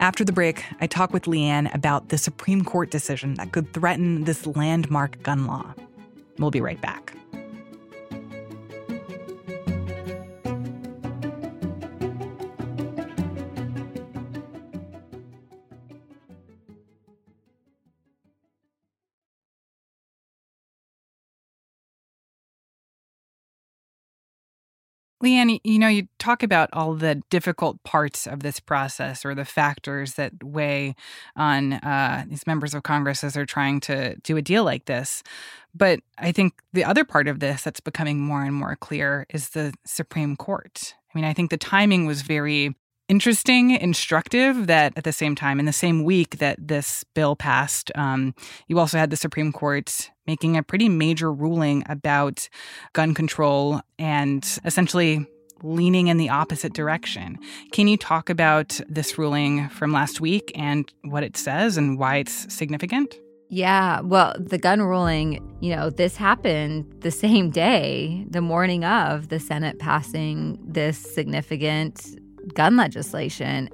After 0.00 0.24
the 0.24 0.32
break, 0.32 0.64
I 0.80 0.86
talk 0.86 1.12
with 1.12 1.26
Leigh 1.26 1.44
Ann 1.44 1.66
about 1.74 2.08
the 2.08 2.16
Supreme 2.16 2.64
Court 2.64 2.90
decision 2.90 3.34
that 3.34 3.52
could 3.52 3.72
threaten 3.74 4.24
this 4.24 4.46
landmark 4.46 5.22
gun 5.22 5.46
law. 5.46 5.74
We'll 6.38 6.50
be 6.50 6.62
right 6.62 6.80
back. 6.80 7.14
Leigh 25.22 25.34
Ann, 25.34 25.58
you 25.64 25.78
know, 25.78 25.88
you 25.88 26.08
talk 26.18 26.42
about 26.42 26.70
all 26.72 26.94
the 26.94 27.22
difficult 27.28 27.82
parts 27.84 28.26
of 28.26 28.40
this 28.40 28.58
process 28.58 29.24
or 29.24 29.34
the 29.34 29.44
factors 29.44 30.14
that 30.14 30.32
weigh 30.42 30.94
on 31.36 31.74
uh, 31.74 32.24
these 32.26 32.46
members 32.46 32.74
of 32.74 32.82
Congress 32.82 33.22
as 33.22 33.34
they're 33.34 33.44
trying 33.44 33.80
to 33.80 34.16
do 34.22 34.38
a 34.38 34.42
deal 34.42 34.64
like 34.64 34.86
this. 34.86 35.22
But 35.74 36.00
I 36.18 36.32
think 36.32 36.54
the 36.72 36.84
other 36.84 37.04
part 37.04 37.28
of 37.28 37.40
this 37.40 37.62
that's 37.62 37.80
becoming 37.80 38.20
more 38.20 38.42
and 38.42 38.54
more 38.54 38.76
clear 38.76 39.26
is 39.28 39.50
the 39.50 39.74
Supreme 39.84 40.36
Court. 40.36 40.94
I 41.14 41.18
mean, 41.18 41.24
I 41.24 41.34
think 41.34 41.50
the 41.50 41.58
timing 41.58 42.06
was 42.06 42.22
very 42.22 42.74
interesting, 43.10 43.72
instructive 43.72 44.68
that 44.68 44.92
at 44.96 45.02
the 45.02 45.12
same 45.12 45.34
time, 45.34 45.58
in 45.58 45.66
the 45.66 45.72
same 45.72 46.04
week 46.04 46.38
that 46.38 46.56
this 46.68 47.04
bill 47.14 47.34
passed, 47.34 47.90
um, 47.96 48.34
you 48.68 48.78
also 48.78 48.98
had 48.98 49.10
the 49.10 49.16
Supreme 49.16 49.52
Court 49.52 50.10
making 50.30 50.56
a 50.56 50.62
pretty 50.62 50.88
major 50.88 51.32
ruling 51.32 51.82
about 51.88 52.48
gun 52.92 53.14
control 53.14 53.80
and 53.98 54.60
essentially 54.64 55.26
leaning 55.64 56.06
in 56.06 56.18
the 56.18 56.28
opposite 56.28 56.72
direction. 56.72 57.36
Can 57.72 57.88
you 57.88 57.96
talk 57.96 58.30
about 58.30 58.80
this 58.88 59.18
ruling 59.18 59.68
from 59.70 59.92
last 59.92 60.20
week 60.20 60.52
and 60.54 60.88
what 61.02 61.24
it 61.24 61.36
says 61.36 61.76
and 61.76 61.98
why 61.98 62.18
it's 62.18 62.54
significant? 62.54 63.16
Yeah, 63.48 64.02
well, 64.02 64.36
the 64.38 64.56
gun 64.56 64.80
ruling, 64.80 65.26
you 65.58 65.74
know, 65.74 65.90
this 65.90 66.14
happened 66.14 66.86
the 67.00 67.10
same 67.10 67.50
day, 67.50 68.24
the 68.30 68.40
morning 68.40 68.84
of 68.84 69.30
the 69.30 69.40
Senate 69.40 69.80
passing 69.80 70.60
this 70.64 70.96
significant 70.96 72.06
gun 72.54 72.76
legislation. 72.76 73.68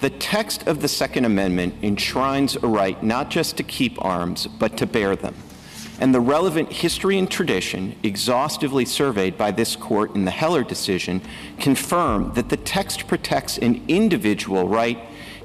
The 0.00 0.08
text 0.08 0.66
of 0.66 0.80
the 0.80 0.88
Second 0.88 1.26
Amendment 1.26 1.74
enshrines 1.82 2.56
a 2.56 2.66
right 2.66 3.00
not 3.02 3.28
just 3.28 3.58
to 3.58 3.62
keep 3.62 4.02
arms, 4.02 4.46
but 4.46 4.78
to 4.78 4.86
bear 4.86 5.14
them. 5.14 5.34
And 6.00 6.14
the 6.14 6.20
relevant 6.20 6.72
history 6.72 7.18
and 7.18 7.30
tradition, 7.30 7.94
exhaustively 8.02 8.86
surveyed 8.86 9.36
by 9.36 9.50
this 9.50 9.76
court 9.76 10.14
in 10.14 10.24
the 10.24 10.30
Heller 10.30 10.64
decision, 10.64 11.20
confirm 11.58 12.32
that 12.32 12.48
the 12.48 12.56
text 12.56 13.06
protects 13.06 13.58
an 13.58 13.84
individual 13.86 14.66
right 14.66 14.98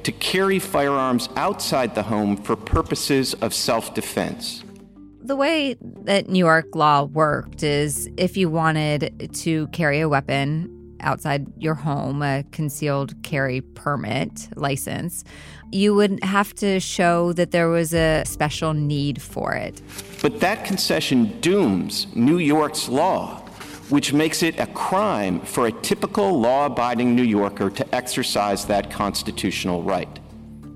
to 0.03 0.11
carry 0.13 0.59
firearms 0.59 1.27
outside 1.35 1.93
the 1.93 2.03
home 2.03 2.37
for 2.37 2.55
purposes 2.55 3.33
of 3.35 3.53
self 3.53 3.93
defense. 3.93 4.63
The 5.21 5.35
way 5.35 5.75
that 5.81 6.29
New 6.29 6.39
York 6.39 6.75
law 6.75 7.03
worked 7.03 7.63
is 7.63 8.07
if 8.15 8.37
you 8.37 8.49
wanted 8.49 9.33
to 9.41 9.67
carry 9.69 9.99
a 9.99 10.07
weapon 10.07 10.74
outside 11.05 11.47
your 11.57 11.75
home, 11.75 12.21
a 12.21 12.43
concealed 12.51 13.21
carry 13.23 13.61
permit 13.61 14.49
license, 14.55 15.23
you 15.71 15.95
would 15.95 16.21
have 16.23 16.53
to 16.55 16.79
show 16.79 17.31
that 17.33 17.51
there 17.51 17.69
was 17.69 17.93
a 17.93 18.23
special 18.25 18.73
need 18.73 19.21
for 19.21 19.53
it. 19.53 19.81
But 20.21 20.39
that 20.41 20.65
concession 20.65 21.39
dooms 21.39 22.07
New 22.15 22.39
York's 22.39 22.89
law, 22.89 23.41
which 23.89 24.13
makes 24.13 24.43
it 24.43 24.59
a 24.59 24.67
crime 24.67 25.39
for 25.41 25.67
a 25.67 25.71
typical 25.71 26.39
law 26.39 26.65
abiding 26.65 27.15
New 27.15 27.23
Yorker 27.23 27.69
to 27.69 27.95
exercise 27.95 28.65
that 28.65 28.89
constitutional 28.89 29.83
right. 29.83 30.19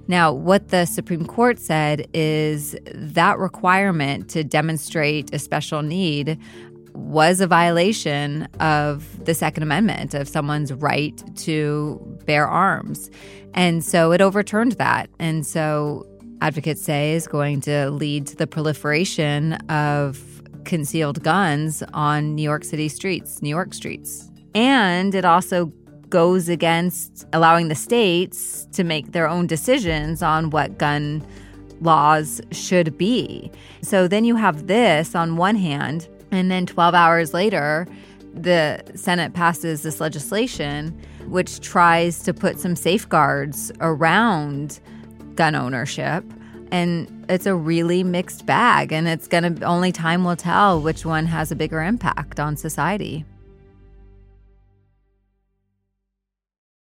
Now, 0.10 0.34
what 0.34 0.70
the 0.70 0.86
Supreme 0.86 1.28
Court 1.28 1.60
said 1.60 2.08
is 2.16 2.76
that 2.96 3.38
requirement 3.38 4.28
to 4.30 4.44
demonstrate 4.44 5.32
a 5.36 5.38
special 5.38 5.84
need 5.84 6.40
was 6.94 7.42
a 7.42 7.48
violation 7.48 8.48
of 8.60 9.26
the 9.26 9.34
Second 9.34 9.64
Amendment, 9.64 10.14
of 10.14 10.28
someone's 10.28 10.74
right 10.74 11.22
to 11.38 12.00
bear 12.26 12.48
arms. 12.48 13.10
And 13.54 13.84
so 13.84 14.12
it 14.12 14.22
overturned 14.22 14.74
that. 14.74 15.10
And 15.20 15.46
so 15.46 16.06
advocates 16.42 16.82
say 16.82 17.14
is 17.14 17.28
going 17.28 17.62
to 17.62 17.90
lead 17.90 18.28
to 18.28 18.36
the 18.36 18.48
proliferation 18.48 19.54
of 19.70 20.42
concealed 20.66 21.24
guns 21.24 21.84
on 21.94 22.36
New 22.36 22.44
York 22.44 22.64
City 22.64 22.90
streets, 22.90 23.42
New 23.42 23.50
York 23.50 23.74
streets. 23.74 24.30
And 24.54 25.16
it 25.16 25.26
also 25.26 25.72
goes 26.10 26.50
against 26.50 27.26
allowing 27.34 27.68
the 27.68 27.76
states 27.76 28.68
to 28.74 28.84
make 28.84 29.12
their 29.12 29.28
own 29.28 29.48
decisions 29.48 30.24
on 30.24 30.50
what 30.50 30.78
gun 30.78 31.26
laws 31.82 32.42
should 32.52 32.98
be. 32.98 33.52
So 33.82 34.08
then 34.08 34.26
you 34.26 34.36
have 34.36 34.68
this 34.68 35.16
on 35.16 35.38
one 35.38 35.56
hand 35.56 36.08
and 36.32 36.52
then 36.52 36.66
12 36.66 36.94
hours 36.94 37.34
later, 37.34 37.88
the 38.34 38.84
Senate 38.96 39.34
passes 39.34 39.82
this 39.82 40.00
legislation 40.00 40.98
which 41.28 41.60
tries 41.60 42.24
to 42.24 42.34
put 42.34 42.60
some 42.60 42.76
safeguards 42.76 43.72
around 43.82 44.80
gun 45.36 45.56
ownership. 45.56 46.24
And 46.72 47.26
it's 47.30 47.46
a 47.46 47.56
really 47.56 48.04
mixed 48.04 48.46
bag, 48.46 48.92
and 48.92 49.08
it's 49.08 49.28
going 49.28 49.56
to 49.56 49.64
only 49.64 49.92
time 49.92 50.24
will 50.24 50.36
tell 50.36 50.82
which 50.82 51.06
one 51.06 51.26
has 51.26 51.52
a 51.52 51.56
bigger 51.56 51.82
impact 51.82 52.40
on 52.40 52.58
society. 52.58 53.26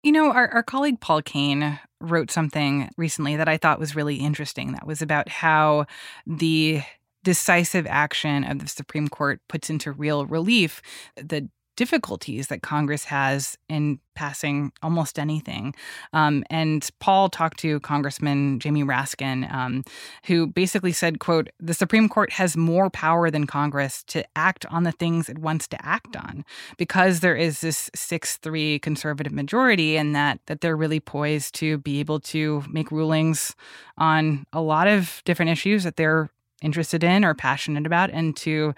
You 0.03 0.11
know, 0.11 0.31
our, 0.31 0.47
our 0.49 0.63
colleague 0.63 0.99
Paul 1.01 1.21
Kane 1.21 1.79
wrote 1.99 2.31
something 2.31 2.89
recently 2.97 3.35
that 3.35 3.47
I 3.47 3.57
thought 3.57 3.79
was 3.79 3.95
really 3.95 4.15
interesting. 4.17 4.73
That 4.73 4.85
was 4.85 5.01
about 5.01 5.29
how 5.29 5.85
the 6.27 6.81
decisive 7.25 7.85
action 7.89 8.45
of 8.45 8.59
the 8.59 8.67
Supreme 8.67 9.09
Court 9.09 9.41
puts 9.49 9.69
into 9.69 9.91
real 9.91 10.25
relief 10.25 10.81
the 11.17 11.49
difficulties 11.75 12.47
that 12.47 12.61
Congress 12.61 13.05
has 13.05 13.57
in 13.67 13.99
passing 14.15 14.71
almost 14.81 15.19
anything. 15.19 15.75
Um, 16.13 16.43
and 16.49 16.89
Paul 16.99 17.29
talked 17.29 17.59
to 17.59 17.81
Congressman 17.81 18.59
Jamie 18.59 18.83
Raskin, 18.83 19.51
um, 19.53 19.83
who 20.25 20.47
basically 20.47 20.93
said, 20.93 21.19
quote, 21.19 21.49
the 21.59 21.73
Supreme 21.73 22.07
Court 22.07 22.31
has 22.31 22.55
more 22.55 22.89
power 22.89 23.29
than 23.29 23.45
Congress 23.45 24.03
to 24.05 24.25
act 24.37 24.65
on 24.67 24.83
the 24.83 24.93
things 24.93 25.27
it 25.27 25.39
wants 25.39 25.67
to 25.67 25.85
act 25.85 26.15
on 26.15 26.45
because 26.77 27.19
there 27.19 27.35
is 27.35 27.59
this 27.59 27.89
6-3 27.95 28.81
conservative 28.81 29.33
majority 29.33 29.97
and 29.97 30.15
that 30.15 30.39
that 30.45 30.61
they're 30.61 30.77
really 30.77 30.99
poised 30.99 31.53
to 31.55 31.77
be 31.79 31.99
able 31.99 32.19
to 32.19 32.63
make 32.69 32.91
rulings 32.91 33.55
on 33.97 34.45
a 34.53 34.61
lot 34.61 34.87
of 34.87 35.21
different 35.25 35.51
issues 35.51 35.83
that 35.83 35.97
they're 35.97 36.29
interested 36.61 37.03
in 37.03 37.25
or 37.25 37.33
passionate 37.33 37.85
about 37.85 38.09
and 38.11 38.35
to 38.37 38.73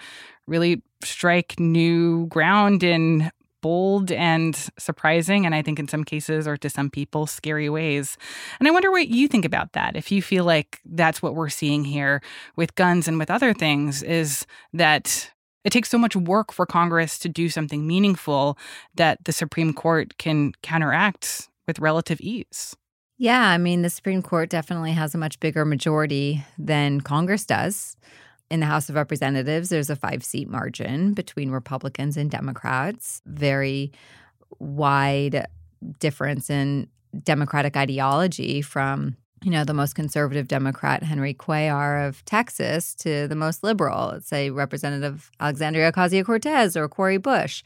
really 0.48 0.82
strike 1.04 1.60
new 1.60 2.28
ground 2.28 2.84
in 2.84 3.32
bold 3.62 4.12
and 4.12 4.70
surprising, 4.78 5.46
and 5.46 5.54
I 5.54 5.62
think 5.62 5.80
in 5.80 5.88
some 5.88 6.04
cases, 6.04 6.48
or 6.48 6.58
to 6.58 6.70
some 6.70 6.90
people, 6.90 7.26
scary 7.26 7.70
ways. 7.70 8.18
And 8.60 8.68
I 8.68 8.72
wonder 8.72 8.92
what 8.92 9.08
you 9.08 9.28
think 9.28 9.46
about 9.46 9.74
that. 9.74 9.96
If 9.96 10.12
you 10.12 10.22
feel 10.22 10.46
like 10.46 10.80
that's 10.86 11.22
what 11.22 11.36
we're 11.36 11.50
seeing 11.50 11.84
here 11.84 12.22
with 12.56 12.76
guns 12.76 13.08
and 13.08 13.18
with 13.18 13.32
other 13.32 13.54
things, 13.54 14.04
is 14.04 14.46
that 14.74 15.32
it 15.63 15.72
takes 15.72 15.90
so 15.90 15.98
much 15.98 16.16
work 16.16 16.54
for 16.54 16.66
Congress 16.66 17.20
to 17.20 17.30
do 17.30 17.50
something 17.50 17.86
meaningful 17.86 18.58
that 18.96 19.26
the 19.26 19.34
Supreme 19.34 19.74
Court 19.74 20.18
can 20.18 20.54
counteract 20.62 21.50
with 21.68 21.80
relative 21.80 22.22
ease. 22.22 22.76
Yeah, 23.17 23.49
I 23.49 23.58
mean, 23.58 23.82
the 23.82 23.89
Supreme 23.89 24.21
Court 24.21 24.49
definitely 24.49 24.91
has 24.91 25.15
a 25.15 25.17
much 25.17 25.39
bigger 25.39 25.65
majority 25.65 26.45
than 26.58 27.01
Congress 27.01 27.45
does. 27.45 27.97
In 28.49 28.60
the 28.62 28.65
House 28.65 28.89
of 28.89 28.95
Representatives, 28.95 29.69
there's 29.69 29.89
a 29.89 29.95
five 29.95 30.23
seat 30.23 30.47
margin 30.47 31.13
between 31.13 31.51
Republicans 31.51 32.15
and 32.15 32.32
Democrats, 32.32 33.21
very 33.25 33.91
wide 34.60 35.47
difference 35.99 36.49
in 36.49 36.88
Democratic 37.23 37.75
ideology 37.75 38.62
from 38.62 39.17
you 39.43 39.51
know, 39.51 39.63
the 39.63 39.73
most 39.73 39.93
conservative 39.93 40.47
Democrat, 40.47 41.03
Henry 41.03 41.34
Cuellar 41.34 42.08
of 42.08 42.25
Texas, 42.25 42.95
to 42.95 43.27
the 43.27 43.36
most 43.36 43.63
liberal, 43.63 44.10
let's 44.13 44.27
say 44.27 44.49
Representative 44.49 45.30
Alexandria 45.39 45.91
Ocasio 45.91 46.25
Cortez 46.25 46.75
or 46.75 46.89
Cori 46.89 47.17
Bush, 47.17 47.63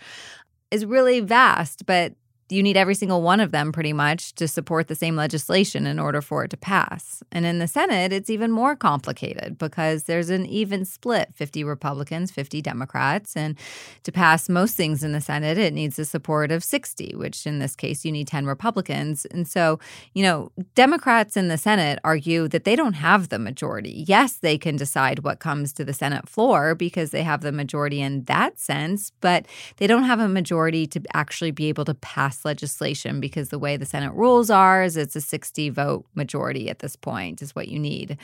is 0.69 0.85
really 0.85 1.21
vast. 1.21 1.85
But 1.85 2.13
you 2.51 2.61
need 2.61 2.77
every 2.77 2.95
single 2.95 3.21
one 3.21 3.39
of 3.39 3.51
them 3.51 3.71
pretty 3.71 3.93
much 3.93 4.33
to 4.35 4.47
support 4.47 4.87
the 4.87 4.95
same 4.95 5.15
legislation 5.15 5.87
in 5.87 5.99
order 5.99 6.21
for 6.21 6.43
it 6.43 6.49
to 6.49 6.57
pass. 6.57 7.23
And 7.31 7.45
in 7.45 7.59
the 7.59 7.67
Senate, 7.67 8.11
it's 8.11 8.29
even 8.29 8.51
more 8.51 8.75
complicated 8.75 9.57
because 9.57 10.03
there's 10.03 10.29
an 10.29 10.45
even 10.45 10.83
split 10.83 11.33
50 11.33 11.63
Republicans, 11.63 12.31
50 12.31 12.61
Democrats. 12.61 13.37
And 13.37 13.57
to 14.03 14.11
pass 14.11 14.49
most 14.49 14.75
things 14.75 15.03
in 15.03 15.13
the 15.13 15.21
Senate, 15.21 15.57
it 15.57 15.73
needs 15.73 15.95
the 15.95 16.05
support 16.05 16.51
of 16.51 16.63
60, 16.63 17.13
which 17.15 17.47
in 17.47 17.59
this 17.59 17.75
case, 17.75 18.03
you 18.03 18.11
need 18.11 18.27
10 18.27 18.45
Republicans. 18.45 19.25
And 19.25 19.47
so, 19.47 19.79
you 20.13 20.23
know, 20.23 20.51
Democrats 20.75 21.37
in 21.37 21.47
the 21.47 21.57
Senate 21.57 21.99
argue 22.03 22.47
that 22.49 22.65
they 22.65 22.75
don't 22.75 22.93
have 22.93 23.29
the 23.29 23.39
majority. 23.39 24.03
Yes, 24.07 24.33
they 24.33 24.57
can 24.57 24.75
decide 24.75 25.19
what 25.19 25.39
comes 25.39 25.71
to 25.73 25.85
the 25.85 25.93
Senate 25.93 26.27
floor 26.27 26.75
because 26.75 27.11
they 27.11 27.23
have 27.23 27.41
the 27.41 27.51
majority 27.51 28.01
in 28.01 28.23
that 28.25 28.59
sense, 28.59 29.11
but 29.21 29.45
they 29.77 29.87
don't 29.87 30.03
have 30.03 30.19
a 30.19 30.27
majority 30.27 30.85
to 30.87 31.01
actually 31.13 31.51
be 31.51 31.67
able 31.67 31.85
to 31.85 31.93
pass 31.93 32.40
legislation 32.45 33.19
because 33.19 33.49
the 33.49 33.59
way 33.59 33.77
the 33.77 33.85
Senate 33.85 34.13
rules 34.13 34.49
are 34.49 34.83
is 34.83 34.97
it's 34.97 35.15
a 35.15 35.21
60 35.21 35.69
vote 35.69 36.05
majority 36.15 36.69
at 36.69 36.79
this 36.79 36.95
point 36.95 37.41
is 37.41 37.55
what 37.55 37.67
you 37.67 37.79
need. 37.79 38.17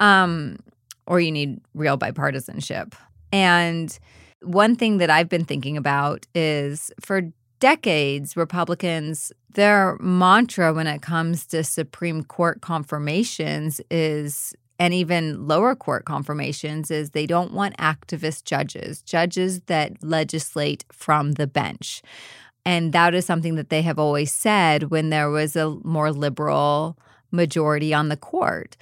Um, 0.00 0.58
or 1.06 1.20
you 1.20 1.32
need 1.32 1.60
real 1.74 1.98
bipartisanship. 1.98 2.94
And 3.32 3.98
one 4.42 4.76
thing 4.76 4.98
that 4.98 5.10
I've 5.10 5.28
been 5.28 5.44
thinking 5.44 5.76
about 5.76 6.26
is 6.34 6.92
for 7.00 7.22
decades, 7.60 8.36
Republicans, 8.36 9.32
their 9.54 9.96
mantra 10.00 10.72
when 10.72 10.86
it 10.86 11.02
comes 11.02 11.46
to 11.46 11.62
Supreme 11.62 12.24
Court 12.24 12.60
confirmations 12.60 13.80
is 13.90 14.54
and 14.78 14.92
even 14.92 15.46
lower 15.46 15.76
court 15.76 16.04
confirmations 16.04 16.90
is 16.90 17.10
they 17.10 17.26
don't 17.26 17.52
want 17.52 17.76
activist 17.76 18.42
judges, 18.44 19.00
judges 19.02 19.60
that 19.66 20.02
legislate 20.02 20.84
from 20.90 21.32
the 21.32 21.46
bench. 21.46 22.02
And 22.64 22.92
that 22.92 23.14
is 23.14 23.26
something 23.26 23.56
that 23.56 23.70
they 23.70 23.82
have 23.82 23.98
always 23.98 24.32
said 24.32 24.84
when 24.84 25.10
there 25.10 25.30
was 25.30 25.56
a 25.56 25.76
more 25.82 26.12
liberal 26.12 26.96
majority 27.30 27.92
on 27.92 28.08
the 28.08 28.16
court. 28.16 28.76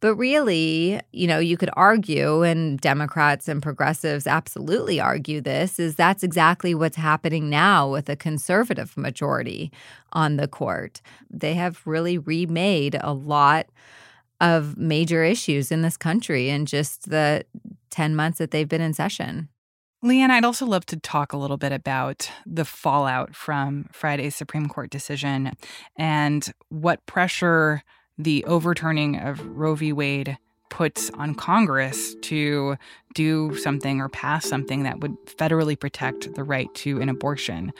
But 0.00 0.16
really, 0.16 1.00
you 1.12 1.28
know, 1.28 1.38
you 1.38 1.56
could 1.56 1.70
argue, 1.74 2.42
and 2.42 2.80
Democrats 2.80 3.46
and 3.46 3.62
progressives 3.62 4.26
absolutely 4.26 4.98
argue 4.98 5.40
this, 5.40 5.78
is 5.78 5.94
that's 5.94 6.24
exactly 6.24 6.74
what's 6.74 6.96
happening 6.96 7.48
now 7.48 7.88
with 7.88 8.08
a 8.08 8.16
conservative 8.16 8.96
majority 8.96 9.70
on 10.12 10.38
the 10.38 10.48
court. 10.48 11.00
They 11.30 11.54
have 11.54 11.86
really 11.86 12.18
remade 12.18 12.98
a 13.00 13.12
lot 13.12 13.66
of 14.40 14.76
major 14.76 15.22
issues 15.22 15.70
in 15.70 15.82
this 15.82 15.96
country 15.96 16.48
in 16.48 16.66
just 16.66 17.08
the 17.08 17.44
10 17.90 18.16
months 18.16 18.38
that 18.38 18.50
they've 18.50 18.68
been 18.68 18.80
in 18.80 18.94
session. 18.94 19.48
Leigh 20.04 20.20
Ann, 20.20 20.32
I'd 20.32 20.44
also 20.44 20.66
love 20.66 20.84
to 20.86 20.96
talk 20.96 21.32
a 21.32 21.36
little 21.36 21.56
bit 21.56 21.70
about 21.70 22.28
the 22.44 22.64
fallout 22.64 23.36
from 23.36 23.86
Friday's 23.92 24.34
Supreme 24.34 24.68
Court 24.68 24.90
decision 24.90 25.52
and 25.96 26.52
what 26.70 27.06
pressure 27.06 27.84
the 28.18 28.44
overturning 28.46 29.20
of 29.20 29.40
Roe 29.46 29.76
v. 29.76 29.92
Wade 29.92 30.38
puts 30.70 31.10
on 31.10 31.36
Congress 31.36 32.16
to 32.22 32.76
do 33.14 33.54
something 33.58 34.00
or 34.00 34.08
pass 34.08 34.44
something 34.44 34.82
that 34.82 34.98
would 35.00 35.14
federally 35.26 35.78
protect 35.78 36.34
the 36.34 36.42
right 36.42 36.72
to 36.74 37.00
an 37.00 37.08
abortion. 37.08 37.72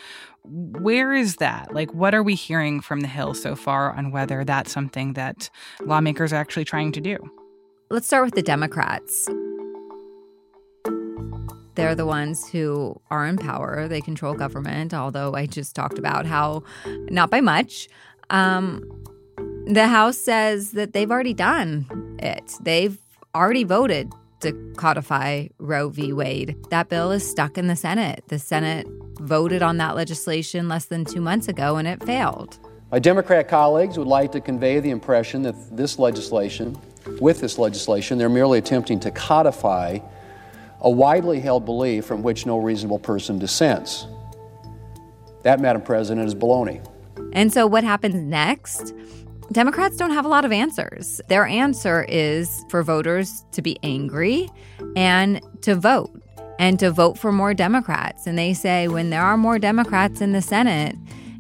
Where 0.45 1.13
is 1.13 1.37
that? 1.37 1.75
Like, 1.75 1.93
what 1.93 2.15
are 2.15 2.23
we 2.23 2.37
hearing 2.37 2.81
from 2.81 3.01
the 3.01 3.09
Hill 3.09 3.35
so 3.35 3.57
far 3.57 3.97
on 3.97 4.13
whether 4.13 4.45
that's 4.45 4.71
something 4.71 5.15
that 5.15 5.51
lawmakers 5.81 6.33
are 6.33 6.37
actually 6.37 6.67
trying 6.67 6.93
to 6.93 7.01
do? 7.01 7.19
Let's 7.91 8.07
start 8.07 8.27
with 8.27 8.35
the 8.35 8.43
Democrats. 8.43 9.29
They're 11.75 11.95
the 11.95 12.07
ones 12.07 12.49
who 12.49 13.01
are 13.11 13.27
in 13.27 13.37
power. 13.37 13.89
They 13.89 14.01
control 14.01 14.35
government, 14.35 14.93
although 14.93 15.35
I 15.35 15.47
just 15.47 15.75
talked 15.75 15.99
about 15.99 16.27
how 16.27 16.63
not 17.11 17.31
by 17.31 17.41
much. 17.41 17.89
Um, 18.31 18.83
the 19.67 19.87
House 19.87 20.19
says 20.19 20.73
that 20.73 20.93
they've 20.93 21.11
already 21.11 21.35
done 21.35 21.87
it. 22.19 22.55
They've 22.61 22.99
already 23.35 23.65
voted 23.65 24.13
to 24.41 24.53
codify 24.77 25.47
Roe 25.59 25.89
v. 25.89 26.13
Wade. 26.13 26.57
That 26.71 26.89
bill 26.89 27.13
is 27.13 27.29
stuck 27.29 27.57
in 27.57 27.69
the 27.69 27.77
Senate. 27.77 28.25
The 28.29 28.39
Senate 28.39 28.87
voted 29.21 29.63
on 29.63 29.77
that 29.79 29.95
legislation 29.95 30.69
less 30.69 30.87
than 30.87 31.05
two 31.05 31.21
months 31.21 31.49
ago 31.49 31.77
and 31.77 31.87
it 31.87 32.05
failed. 32.05 32.59
My 32.91 32.99
Democrat 32.99 33.49
colleagues 33.49 33.97
would 33.97 34.09
like 34.09 34.33
to 34.33 34.41
convey 34.41 34.81
the 34.81 34.91
impression 34.91 35.43
that 35.43 35.55
this 35.75 35.99
legislation, 35.99 36.77
with 37.21 37.41
this 37.41 37.57
legislation, 37.57 38.19
they're 38.19 38.29
merely 38.29 38.59
attempting 38.59 39.01
to 39.01 39.11
codify 39.13 39.99
a 40.83 40.91
widely 40.91 41.41
held 41.41 41.65
belief 41.65 42.05
from 42.05 42.23
which 42.23 42.45
no 42.45 42.59
reasonable 42.59 42.99
person 42.99 43.39
dissents. 43.39 44.07
That, 45.43 45.61
Madam 45.61 45.83
President, 45.83 46.27
is 46.27 46.35
baloney. 46.35 46.85
And 47.33 47.53
so, 47.53 47.67
what 47.67 47.85
happens 47.85 48.15
next? 48.15 48.93
Democrats 49.51 49.97
don't 49.97 50.11
have 50.11 50.25
a 50.25 50.29
lot 50.29 50.45
of 50.45 50.53
answers. 50.53 51.21
Their 51.29 51.47
answer 51.47 52.05
is 52.09 52.65
for 52.69 52.83
voters 52.83 53.45
to 53.53 53.63
be 53.63 53.79
angry 53.83 54.49
and 54.97 55.41
to 55.63 55.75
vote 55.75 56.11
and 56.59 56.79
to 56.79 56.91
vote 56.91 57.19
for 57.19 57.33
more 57.33 57.55
Democrats. 57.55 58.27
And 58.27 58.39
they 58.39 58.55
say 58.55 58.89
when 58.89 59.11
there 59.11 59.23
are 59.23 59.37
more 59.37 59.59
Democrats 59.59 60.21
in 60.21 60.33
the 60.33 60.43
Senate, 60.43 60.97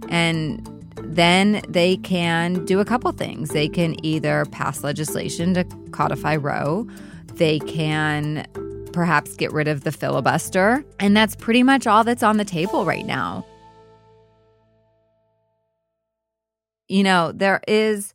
and 0.08 0.68
then 1.02 1.62
they 1.68 1.96
can 1.98 2.64
do 2.64 2.80
a 2.80 2.84
couple 2.84 3.10
things. 3.12 3.50
They 3.50 3.68
can 3.68 4.04
either 4.04 4.44
pass 4.46 4.82
legislation 4.82 5.54
to 5.54 5.64
codify 5.90 6.36
Roe, 6.36 6.86
they 7.34 7.58
can 7.60 8.46
perhaps 8.92 9.36
get 9.36 9.52
rid 9.52 9.68
of 9.68 9.84
the 9.84 9.92
filibuster. 9.92 10.84
And 11.00 11.16
that's 11.16 11.34
pretty 11.34 11.62
much 11.62 11.86
all 11.86 12.04
that's 12.04 12.22
on 12.22 12.36
the 12.36 12.44
table 12.44 12.84
right 12.84 13.06
now. 13.06 13.46
You 16.88 17.02
know, 17.02 17.32
there 17.32 17.60
is 17.66 18.12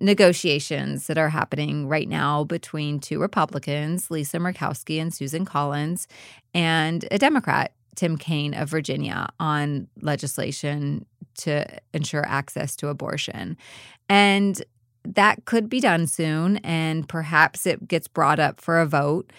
negotiations 0.00 1.08
that 1.08 1.18
are 1.18 1.28
happening 1.28 1.88
right 1.88 2.08
now 2.08 2.44
between 2.44 3.00
two 3.00 3.20
Republicans, 3.20 4.10
Lisa 4.10 4.38
Murkowski 4.38 5.00
and 5.00 5.12
Susan 5.12 5.44
Collins, 5.44 6.06
and 6.54 7.04
a 7.10 7.18
Democrat, 7.18 7.72
Tim 7.96 8.16
Kaine 8.16 8.54
of 8.54 8.68
Virginia, 8.68 9.28
on 9.40 9.88
legislation 10.00 11.04
to 11.38 11.66
ensure 11.92 12.24
access 12.26 12.76
to 12.76 12.88
abortion. 12.88 13.56
And 14.08 14.62
that 15.04 15.44
could 15.46 15.68
be 15.68 15.80
done 15.80 16.06
soon, 16.06 16.58
and 16.58 17.08
perhaps 17.08 17.66
it 17.66 17.88
gets 17.88 18.08
brought 18.08 18.38
up 18.38 18.60
for 18.60 18.80
a 18.80 18.86
vote. 18.86 19.32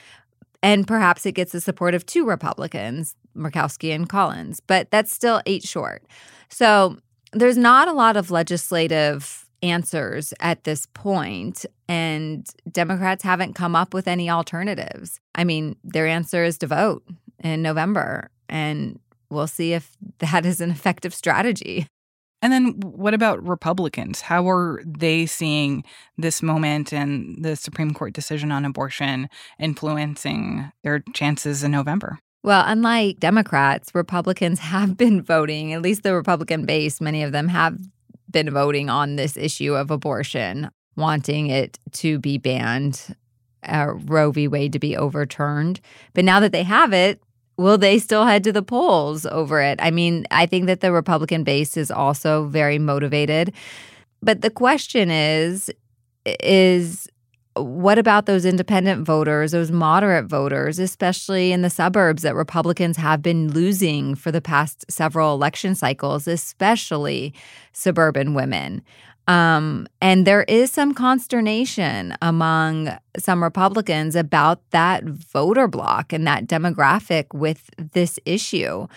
And 0.61 0.87
perhaps 0.87 1.25
it 1.25 1.33
gets 1.33 1.53
the 1.53 1.61
support 1.61 1.95
of 1.95 2.05
two 2.05 2.25
Republicans, 2.25 3.15
Murkowski 3.35 3.93
and 3.95 4.09
Collins, 4.09 4.59
but 4.59 4.91
that's 4.91 5.13
still 5.13 5.41
eight 5.45 5.63
short. 5.63 6.03
So 6.49 6.97
there's 7.31 7.57
not 7.57 7.87
a 7.87 7.93
lot 7.93 8.17
of 8.17 8.31
legislative 8.31 9.45
answers 9.61 10.33
at 10.39 10.63
this 10.63 10.87
point, 10.93 11.65
and 11.87 12.47
Democrats 12.71 13.23
haven't 13.23 13.53
come 13.53 13.75
up 13.75 13.93
with 13.93 14.07
any 14.07 14.29
alternatives. 14.29 15.19
I 15.35 15.43
mean, 15.43 15.75
their 15.83 16.07
answer 16.07 16.43
is 16.43 16.57
to 16.59 16.67
vote 16.67 17.03
in 17.39 17.61
November, 17.61 18.29
and 18.47 18.99
we'll 19.29 19.47
see 19.47 19.73
if 19.73 19.91
that 20.19 20.45
is 20.45 20.61
an 20.61 20.71
effective 20.71 21.13
strategy. 21.13 21.87
And 22.41 22.53
then 22.53 22.79
what 22.79 23.13
about 23.13 23.45
Republicans? 23.45 24.21
How 24.21 24.49
are 24.49 24.81
they 24.85 25.25
seeing 25.25 25.83
this 26.17 26.41
moment 26.41 26.93
and 26.93 27.43
the 27.43 27.55
Supreme 27.55 27.93
Court 27.93 28.13
decision 28.13 28.51
on 28.51 28.65
abortion 28.65 29.29
influencing 29.59 30.71
their 30.83 31.03
chances 31.13 31.63
in 31.63 31.71
November? 31.71 32.19
Well, 32.43 32.63
unlike 32.65 33.19
Democrats, 33.19 33.93
Republicans 33.93 34.59
have 34.73 34.97
been 34.97 35.21
voting, 35.21 35.73
at 35.73 35.81
least 35.81 36.03
the 36.03 36.15
Republican 36.15 36.65
base, 36.65 37.01
many 37.01 37.23
of 37.23 37.31
them 37.31 37.49
have 37.49 37.77
been 38.31 38.49
voting 38.51 38.89
on 38.89 39.15
this 39.15 39.35
issue 39.35 39.73
of 39.73 39.91
abortion, 39.91 40.69
wanting 40.95 41.49
it 41.49 41.77
to 41.93 42.19
be 42.19 42.37
banned, 42.37 43.15
uh, 43.63 43.93
Roe 44.05 44.31
v. 44.31 44.47
Wade 44.47 44.73
to 44.73 44.79
be 44.79 44.95
overturned. 44.95 45.81
But 46.13 46.25
now 46.25 46.39
that 46.39 46.51
they 46.51 46.63
have 46.63 46.93
it, 46.93 47.21
will 47.59 47.77
they 47.77 47.99
still 47.99 48.25
head 48.25 48.43
to 48.45 48.53
the 48.53 48.63
polls 48.63 49.25
over 49.25 49.61
it? 49.61 49.77
I 49.81 49.91
mean, 49.91 50.25
I 50.31 50.45
think 50.45 50.65
that 50.67 50.79
the 50.79 50.93
Republican 50.93 51.43
base 51.43 51.75
is 51.75 51.91
also 51.91 52.45
very 52.45 52.79
motivated. 52.79 53.53
But 54.21 54.41
the 54.41 54.49
question 54.49 55.11
is 55.11 55.69
is 56.25 57.07
what 57.63 57.97
about 57.97 58.25
those 58.25 58.45
independent 58.45 59.05
voters, 59.05 59.51
those 59.51 59.71
moderate 59.71 60.25
voters, 60.25 60.79
especially 60.79 61.51
in 61.51 61.61
the 61.61 61.69
suburbs 61.69 62.23
that 62.23 62.35
Republicans 62.35 62.97
have 62.97 63.21
been 63.21 63.51
losing 63.51 64.15
for 64.15 64.31
the 64.31 64.41
past 64.41 64.85
several 64.89 65.33
election 65.33 65.75
cycles, 65.75 66.27
especially 66.27 67.33
suburban 67.73 68.33
women? 68.33 68.81
Um, 69.27 69.85
and 70.01 70.25
there 70.25 70.41
is 70.43 70.71
some 70.71 70.93
consternation 70.95 72.15
among 72.19 72.97
some 73.17 73.43
Republicans 73.43 74.15
about 74.15 74.67
that 74.71 75.03
voter 75.03 75.67
block 75.67 76.11
and 76.11 76.25
that 76.25 76.47
demographic 76.47 77.25
with 77.31 77.69
this 77.77 78.19
issue. 78.25 78.87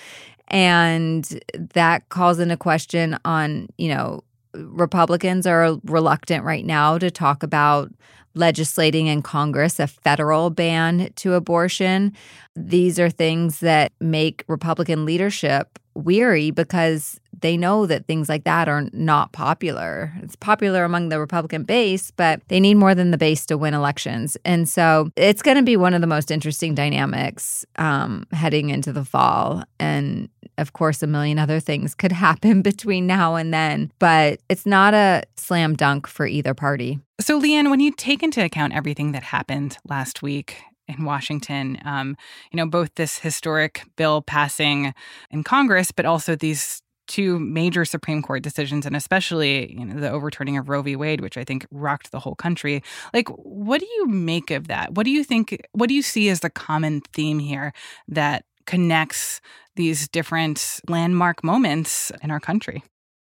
And 0.48 1.40
that 1.74 2.08
calls 2.08 2.38
into 2.38 2.56
question 2.56 3.18
on, 3.26 3.68
you 3.76 3.88
know, 3.88 4.24
Republicans 4.54 5.46
are 5.46 5.78
reluctant 5.84 6.44
right 6.44 6.64
now 6.64 6.98
to 6.98 7.10
talk 7.10 7.42
about 7.42 7.90
legislating 8.34 9.06
in 9.06 9.22
Congress 9.22 9.78
a 9.78 9.86
federal 9.86 10.50
ban 10.50 11.12
to 11.16 11.34
abortion. 11.34 12.12
These 12.56 12.98
are 12.98 13.10
things 13.10 13.60
that 13.60 13.92
make 14.00 14.44
Republican 14.48 15.04
leadership 15.04 15.78
weary 15.94 16.50
because 16.50 17.20
they 17.40 17.56
know 17.56 17.86
that 17.86 18.06
things 18.06 18.28
like 18.28 18.44
that 18.44 18.68
are 18.68 18.88
not 18.92 19.32
popular. 19.32 20.12
It's 20.22 20.36
popular 20.36 20.84
among 20.84 21.08
the 21.08 21.18
Republican 21.18 21.64
base, 21.64 22.10
but 22.12 22.40
they 22.48 22.60
need 22.60 22.74
more 22.74 22.94
than 22.94 23.10
the 23.10 23.18
base 23.18 23.44
to 23.46 23.58
win 23.58 23.74
elections. 23.74 24.36
And 24.44 24.68
so 24.68 25.10
it's 25.16 25.42
going 25.42 25.56
to 25.56 25.62
be 25.62 25.76
one 25.76 25.92
of 25.92 26.00
the 26.00 26.06
most 26.06 26.30
interesting 26.30 26.74
dynamics 26.74 27.66
um, 27.76 28.26
heading 28.32 28.70
into 28.70 28.92
the 28.92 29.04
fall. 29.04 29.64
And 29.78 30.28
of 30.62 30.72
course, 30.72 31.02
a 31.02 31.06
million 31.06 31.38
other 31.38 31.60
things 31.60 31.94
could 31.94 32.12
happen 32.26 32.62
between 32.62 33.06
now 33.06 33.34
and 33.34 33.52
then, 33.52 33.92
but 33.98 34.40
it's 34.48 34.64
not 34.64 34.94
a 34.94 35.24
slam 35.36 35.74
dunk 35.76 36.06
for 36.06 36.26
either 36.26 36.54
party. 36.54 36.98
So, 37.20 37.36
Leigh 37.36 37.54
Ann, 37.54 37.68
when 37.68 37.80
you 37.80 37.92
take 37.92 38.22
into 38.22 38.42
account 38.42 38.72
everything 38.72 39.12
that 39.12 39.22
happened 39.22 39.76
last 39.86 40.22
week, 40.22 40.56
in 40.88 41.04
Washington. 41.04 41.78
Um, 41.84 42.16
you 42.50 42.56
know, 42.56 42.66
both 42.66 42.94
this 42.96 43.18
historic 43.18 43.84
bill 43.96 44.20
passing 44.20 44.92
in 45.30 45.44
Congress, 45.44 45.92
but 45.92 46.04
also 46.04 46.34
these 46.34 46.82
two 47.08 47.38
major 47.38 47.84
Supreme 47.84 48.22
Court 48.22 48.42
decisions, 48.42 48.86
and 48.86 48.96
especially 48.96 49.72
you 49.72 49.84
know 49.84 50.00
the 50.00 50.10
overturning 50.10 50.56
of 50.56 50.68
Roe 50.68 50.82
v. 50.82 50.96
Wade, 50.96 51.20
which 51.20 51.36
I 51.36 51.44
think 51.44 51.66
rocked 51.70 52.10
the 52.10 52.20
whole 52.20 52.34
country. 52.34 52.82
Like, 53.12 53.28
what 53.28 53.80
do 53.80 53.86
you 53.86 54.06
make 54.06 54.50
of 54.50 54.68
that? 54.68 54.94
What 54.94 55.04
do 55.04 55.10
you 55.10 55.24
think? 55.24 55.60
What 55.72 55.88
do 55.88 55.94
you 55.94 56.02
see 56.02 56.28
as 56.28 56.40
the 56.40 56.50
common 56.50 57.00
theme 57.12 57.38
here 57.38 57.72
that 58.08 58.44
connects 58.66 59.40
these 59.76 60.08
different 60.08 60.80
landmark 60.88 61.42
moments 61.42 62.12
in 62.22 62.30
our 62.30 62.40
country? 62.40 62.82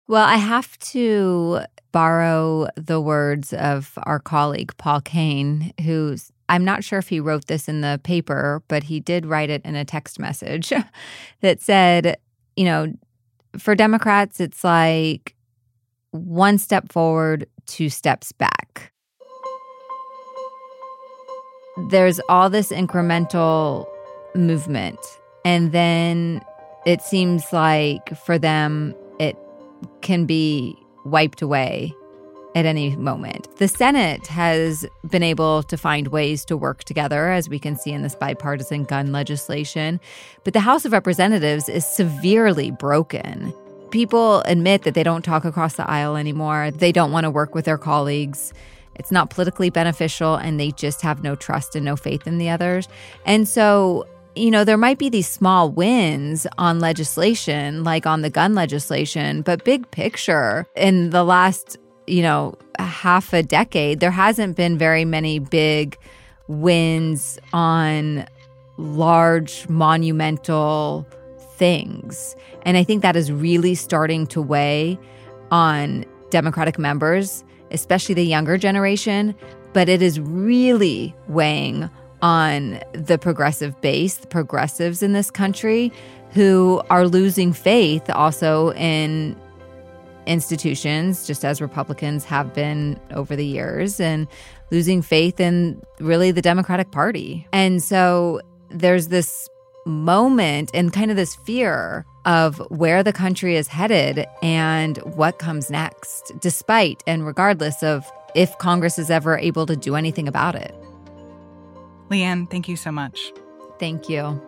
Well, 0.09 0.25
I 0.25 0.37
have 0.37 0.79
to 0.81 1.61
borrow 1.93 2.69
the 2.77 3.01
words 3.01 3.53
of 3.53 3.93
our 4.05 4.19
colleague 4.19 4.73
Paul 4.79 5.01
Kane, 5.01 5.73
who's 5.83 6.33
I'm 6.49 6.65
not 6.65 6.85
sure 6.85 6.99
if 6.99 7.09
he 7.09 7.19
wrote 7.19 7.47
this 7.47 7.67
in 7.67 7.81
the 7.81 7.99
paper, 8.03 8.63
but 8.69 8.83
he 8.83 9.01
did 9.01 9.25
write 9.25 9.49
it 9.49 9.63
in 9.65 9.75
a 9.75 9.87
text 9.87 10.19
message 10.19 10.71
that 11.41 11.63
said, 11.63 12.19
you 12.57 12.65
know, 12.65 12.93
for 13.59 13.75
Democrats, 13.75 14.39
it's 14.39 14.63
like 14.63 15.35
one 16.11 16.59
step 16.59 16.93
forward, 16.93 17.47
two 17.67 17.89
steps 17.89 18.33
back. 18.33 18.93
There's 21.89 22.21
all 22.29 22.51
this 22.51 22.71
incremental 22.71 23.87
movement. 24.35 24.99
And 25.45 25.73
then 25.73 26.41
it 26.87 27.03
seems 27.03 27.53
like 27.53 28.17
for 28.17 28.39
them, 28.39 28.95
it 29.19 29.37
can 30.01 30.27
be 30.27 30.77
wiped 31.05 31.43
away 31.43 31.93
at 32.55 32.67
any 32.67 32.95
moment. 32.97 33.49
The 33.57 33.69
Senate 33.69 34.27
has 34.27 34.87
been 35.09 35.23
able 35.23 35.63
to 35.65 35.77
find 35.77 36.09
ways 36.09 36.45
to 36.47 36.57
work 36.57 36.85
together, 36.85 37.31
as 37.31 37.49
we 37.49 37.59
can 37.59 37.77
see 37.77 37.93
in 37.93 38.03
this 38.03 38.15
bipartisan 38.15 38.85
gun 38.85 39.11
legislation. 39.11 40.01
But 40.45 40.53
the 40.53 40.61
House 40.61 40.85
of 40.85 40.93
Representatives 40.93 41.69
is 41.69 41.87
severely 41.87 42.71
broken. 42.71 43.55
People 43.91 44.41
admit 44.43 44.83
that 44.83 44.95
they 44.95 45.03
don't 45.03 45.25
talk 45.25 45.45
across 45.45 45.77
the 45.77 45.89
aisle 45.89 46.17
anymore, 46.17 46.71
they 46.71 46.93
don't 46.93 47.13
want 47.13 47.25
to 47.25 47.31
work 47.31 47.55
with 47.55 47.65
their 47.65 47.79
colleagues. 47.79 48.53
It's 48.95 49.11
not 49.11 49.31
politically 49.31 49.71
beneficial, 49.71 50.35
and 50.37 50.61
they 50.61 50.71
just 50.73 51.01
have 51.01 51.23
no 51.23 51.35
trust 51.35 51.75
and 51.75 51.85
no 51.85 51.97
faith 51.97 52.27
in 52.27 52.37
the 52.37 52.51
others. 52.51 52.89
And 53.25 53.49
so 53.49 54.07
you 54.35 54.51
know, 54.51 54.65
there 54.65 54.79
might 54.79 54.99
be 54.99 55.09
these 55.09 55.29
small 55.29 55.71
wins 55.71 56.47
on 56.59 56.81
legislation, 56.81 57.85
like 57.85 58.07
on 58.07 58.23
the 58.23 58.31
gun 58.31 58.55
legislation, 58.55 59.43
but 59.43 59.65
big 59.65 59.91
picture 59.91 60.67
in 60.75 61.11
the 61.11 61.25
last 61.25 61.79
you 62.07 62.23
know, 62.23 62.55
half 62.79 63.33
a 63.33 63.43
decade, 63.43 64.01
there 64.01 64.11
hasn't 64.11 64.57
been 64.57 64.77
very 64.79 65.05
many 65.05 65.39
big 65.39 65.97
wins 66.49 67.39
on 67.53 68.27
large, 68.77 69.69
monumental 69.69 71.07
things. 71.57 72.35
And 72.63 72.77
I 72.77 72.85
think 72.85 73.03
that 73.03 73.17
is 73.17 73.31
really 73.31 73.75
starting 73.75 74.27
to 74.29 74.43
weigh 74.43 74.99
on 75.51 76.05
Democratic 76.31 76.79
members, 76.79 77.45
especially 77.71 78.15
the 78.15 78.25
younger 78.25 78.59
generation. 78.59 79.35
But 79.73 79.89
it 79.89 80.03
is 80.03 80.21
really 80.21 81.15
weighing 81.29 81.89
on 82.23 82.81
the 82.93 83.19
progressive 83.19 83.79
base, 83.81 84.17
the 84.17 84.27
progressives 84.27 85.03
in 85.03 85.13
this 85.13 85.31
country, 85.31 85.93
who 86.31 86.81
are 86.89 87.07
losing 87.07 87.53
faith 87.53 88.09
also 88.11 88.73
in 88.73 89.37
institutions, 90.27 91.27
just 91.27 91.45
as 91.45 91.61
Republicans 91.61 92.25
have 92.25 92.55
been 92.55 92.99
over 93.11 93.37
the 93.37 93.45
years, 93.45 94.01
and 94.01 94.27
losing 94.71 95.03
faith 95.03 95.41
in 95.41 95.83
really 95.99 96.31
the 96.31 96.41
Democratic 96.41 96.91
Party. 96.93 97.47
And 97.53 97.83
so 97.83 98.41
there's 98.71 99.09
this 99.09 99.49
moment 99.85 100.71
and 100.73 100.93
kind 100.93 101.11
of 101.11 101.17
this 101.17 101.35
fear 101.35 102.07
of 102.25 102.59
where 102.71 103.03
the 103.03 103.13
country 103.13 103.57
is 103.57 103.67
headed 103.67 104.25
and 104.43 104.99
what 104.99 105.39
comes 105.39 105.71
next, 105.71 106.33
despite 106.41 107.03
and 107.07 107.27
regardless 107.27 107.83
of 107.83 108.11
if 108.35 108.57
Congress 108.59 108.99
is 108.99 109.11
ever 109.11 109.37
able 109.37 109.67
to 109.67 109.77
do 109.77 109.97
anything 109.97 110.29
about 110.29 110.55
it. 110.55 110.75
Leigh 112.13 112.25
Ann, 112.25 112.47
thank 112.47 112.69
you 112.69 112.77
so 112.77 112.93
much. 112.93 113.33
Thank 113.79 114.11
you. 114.11 114.39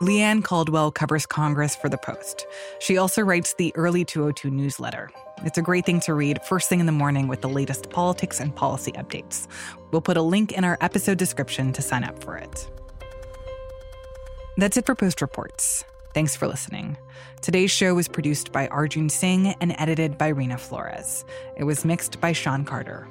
Leigh 0.00 0.22
Ann 0.22 0.42
Caldwell 0.42 0.90
covers 0.90 1.24
Congress 1.24 1.76
for 1.76 1.88
The 1.88 1.98
Post. 1.98 2.48
She 2.80 2.98
also 2.98 3.22
writes 3.22 3.54
the 3.54 3.72
Early 3.76 4.04
202 4.04 4.50
newsletter. 4.50 5.08
It's 5.44 5.56
a 5.56 5.62
great 5.62 5.86
thing 5.86 6.00
to 6.00 6.14
read 6.14 6.42
first 6.42 6.68
thing 6.68 6.80
in 6.80 6.86
the 6.86 6.92
morning 6.92 7.28
with 7.28 7.42
the 7.42 7.48
latest 7.48 7.90
politics 7.90 8.40
and 8.40 8.52
policy 8.52 8.90
updates. 8.92 9.46
We'll 9.92 10.02
put 10.02 10.16
a 10.16 10.22
link 10.22 10.50
in 10.50 10.64
our 10.64 10.76
episode 10.80 11.16
description 11.16 11.72
to 11.74 11.82
sign 11.82 12.02
up 12.02 12.20
for 12.24 12.36
it. 12.36 12.68
That's 14.56 14.76
it 14.76 14.84
for 14.84 14.96
Post 14.96 15.22
Reports. 15.22 15.84
Thanks 16.16 16.34
for 16.34 16.48
listening. 16.48 16.96
Today's 17.42 17.70
show 17.70 17.94
was 17.94 18.08
produced 18.08 18.50
by 18.50 18.68
Arjun 18.68 19.10
Singh 19.10 19.48
and 19.60 19.74
edited 19.76 20.16
by 20.16 20.32
Reena 20.32 20.58
Flores. 20.58 21.26
It 21.58 21.64
was 21.64 21.84
mixed 21.84 22.22
by 22.22 22.32
Sean 22.32 22.64
Carter. 22.64 23.06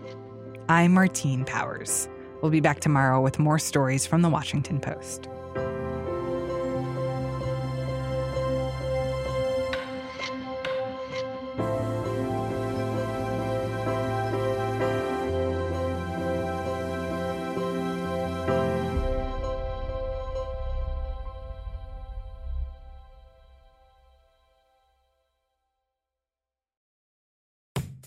I'm 0.70 0.96
Martine 0.96 1.46
Powers. 1.46 2.10
We'll 2.42 2.50
be 2.50 2.62
back 2.62 2.80
tomorrow 2.80 3.22
with 3.22 3.38
more 3.38 3.60
stories 3.60 4.08
from 4.08 4.24
the 4.24 4.30
Washington 4.30 4.80
Post. 4.80 5.30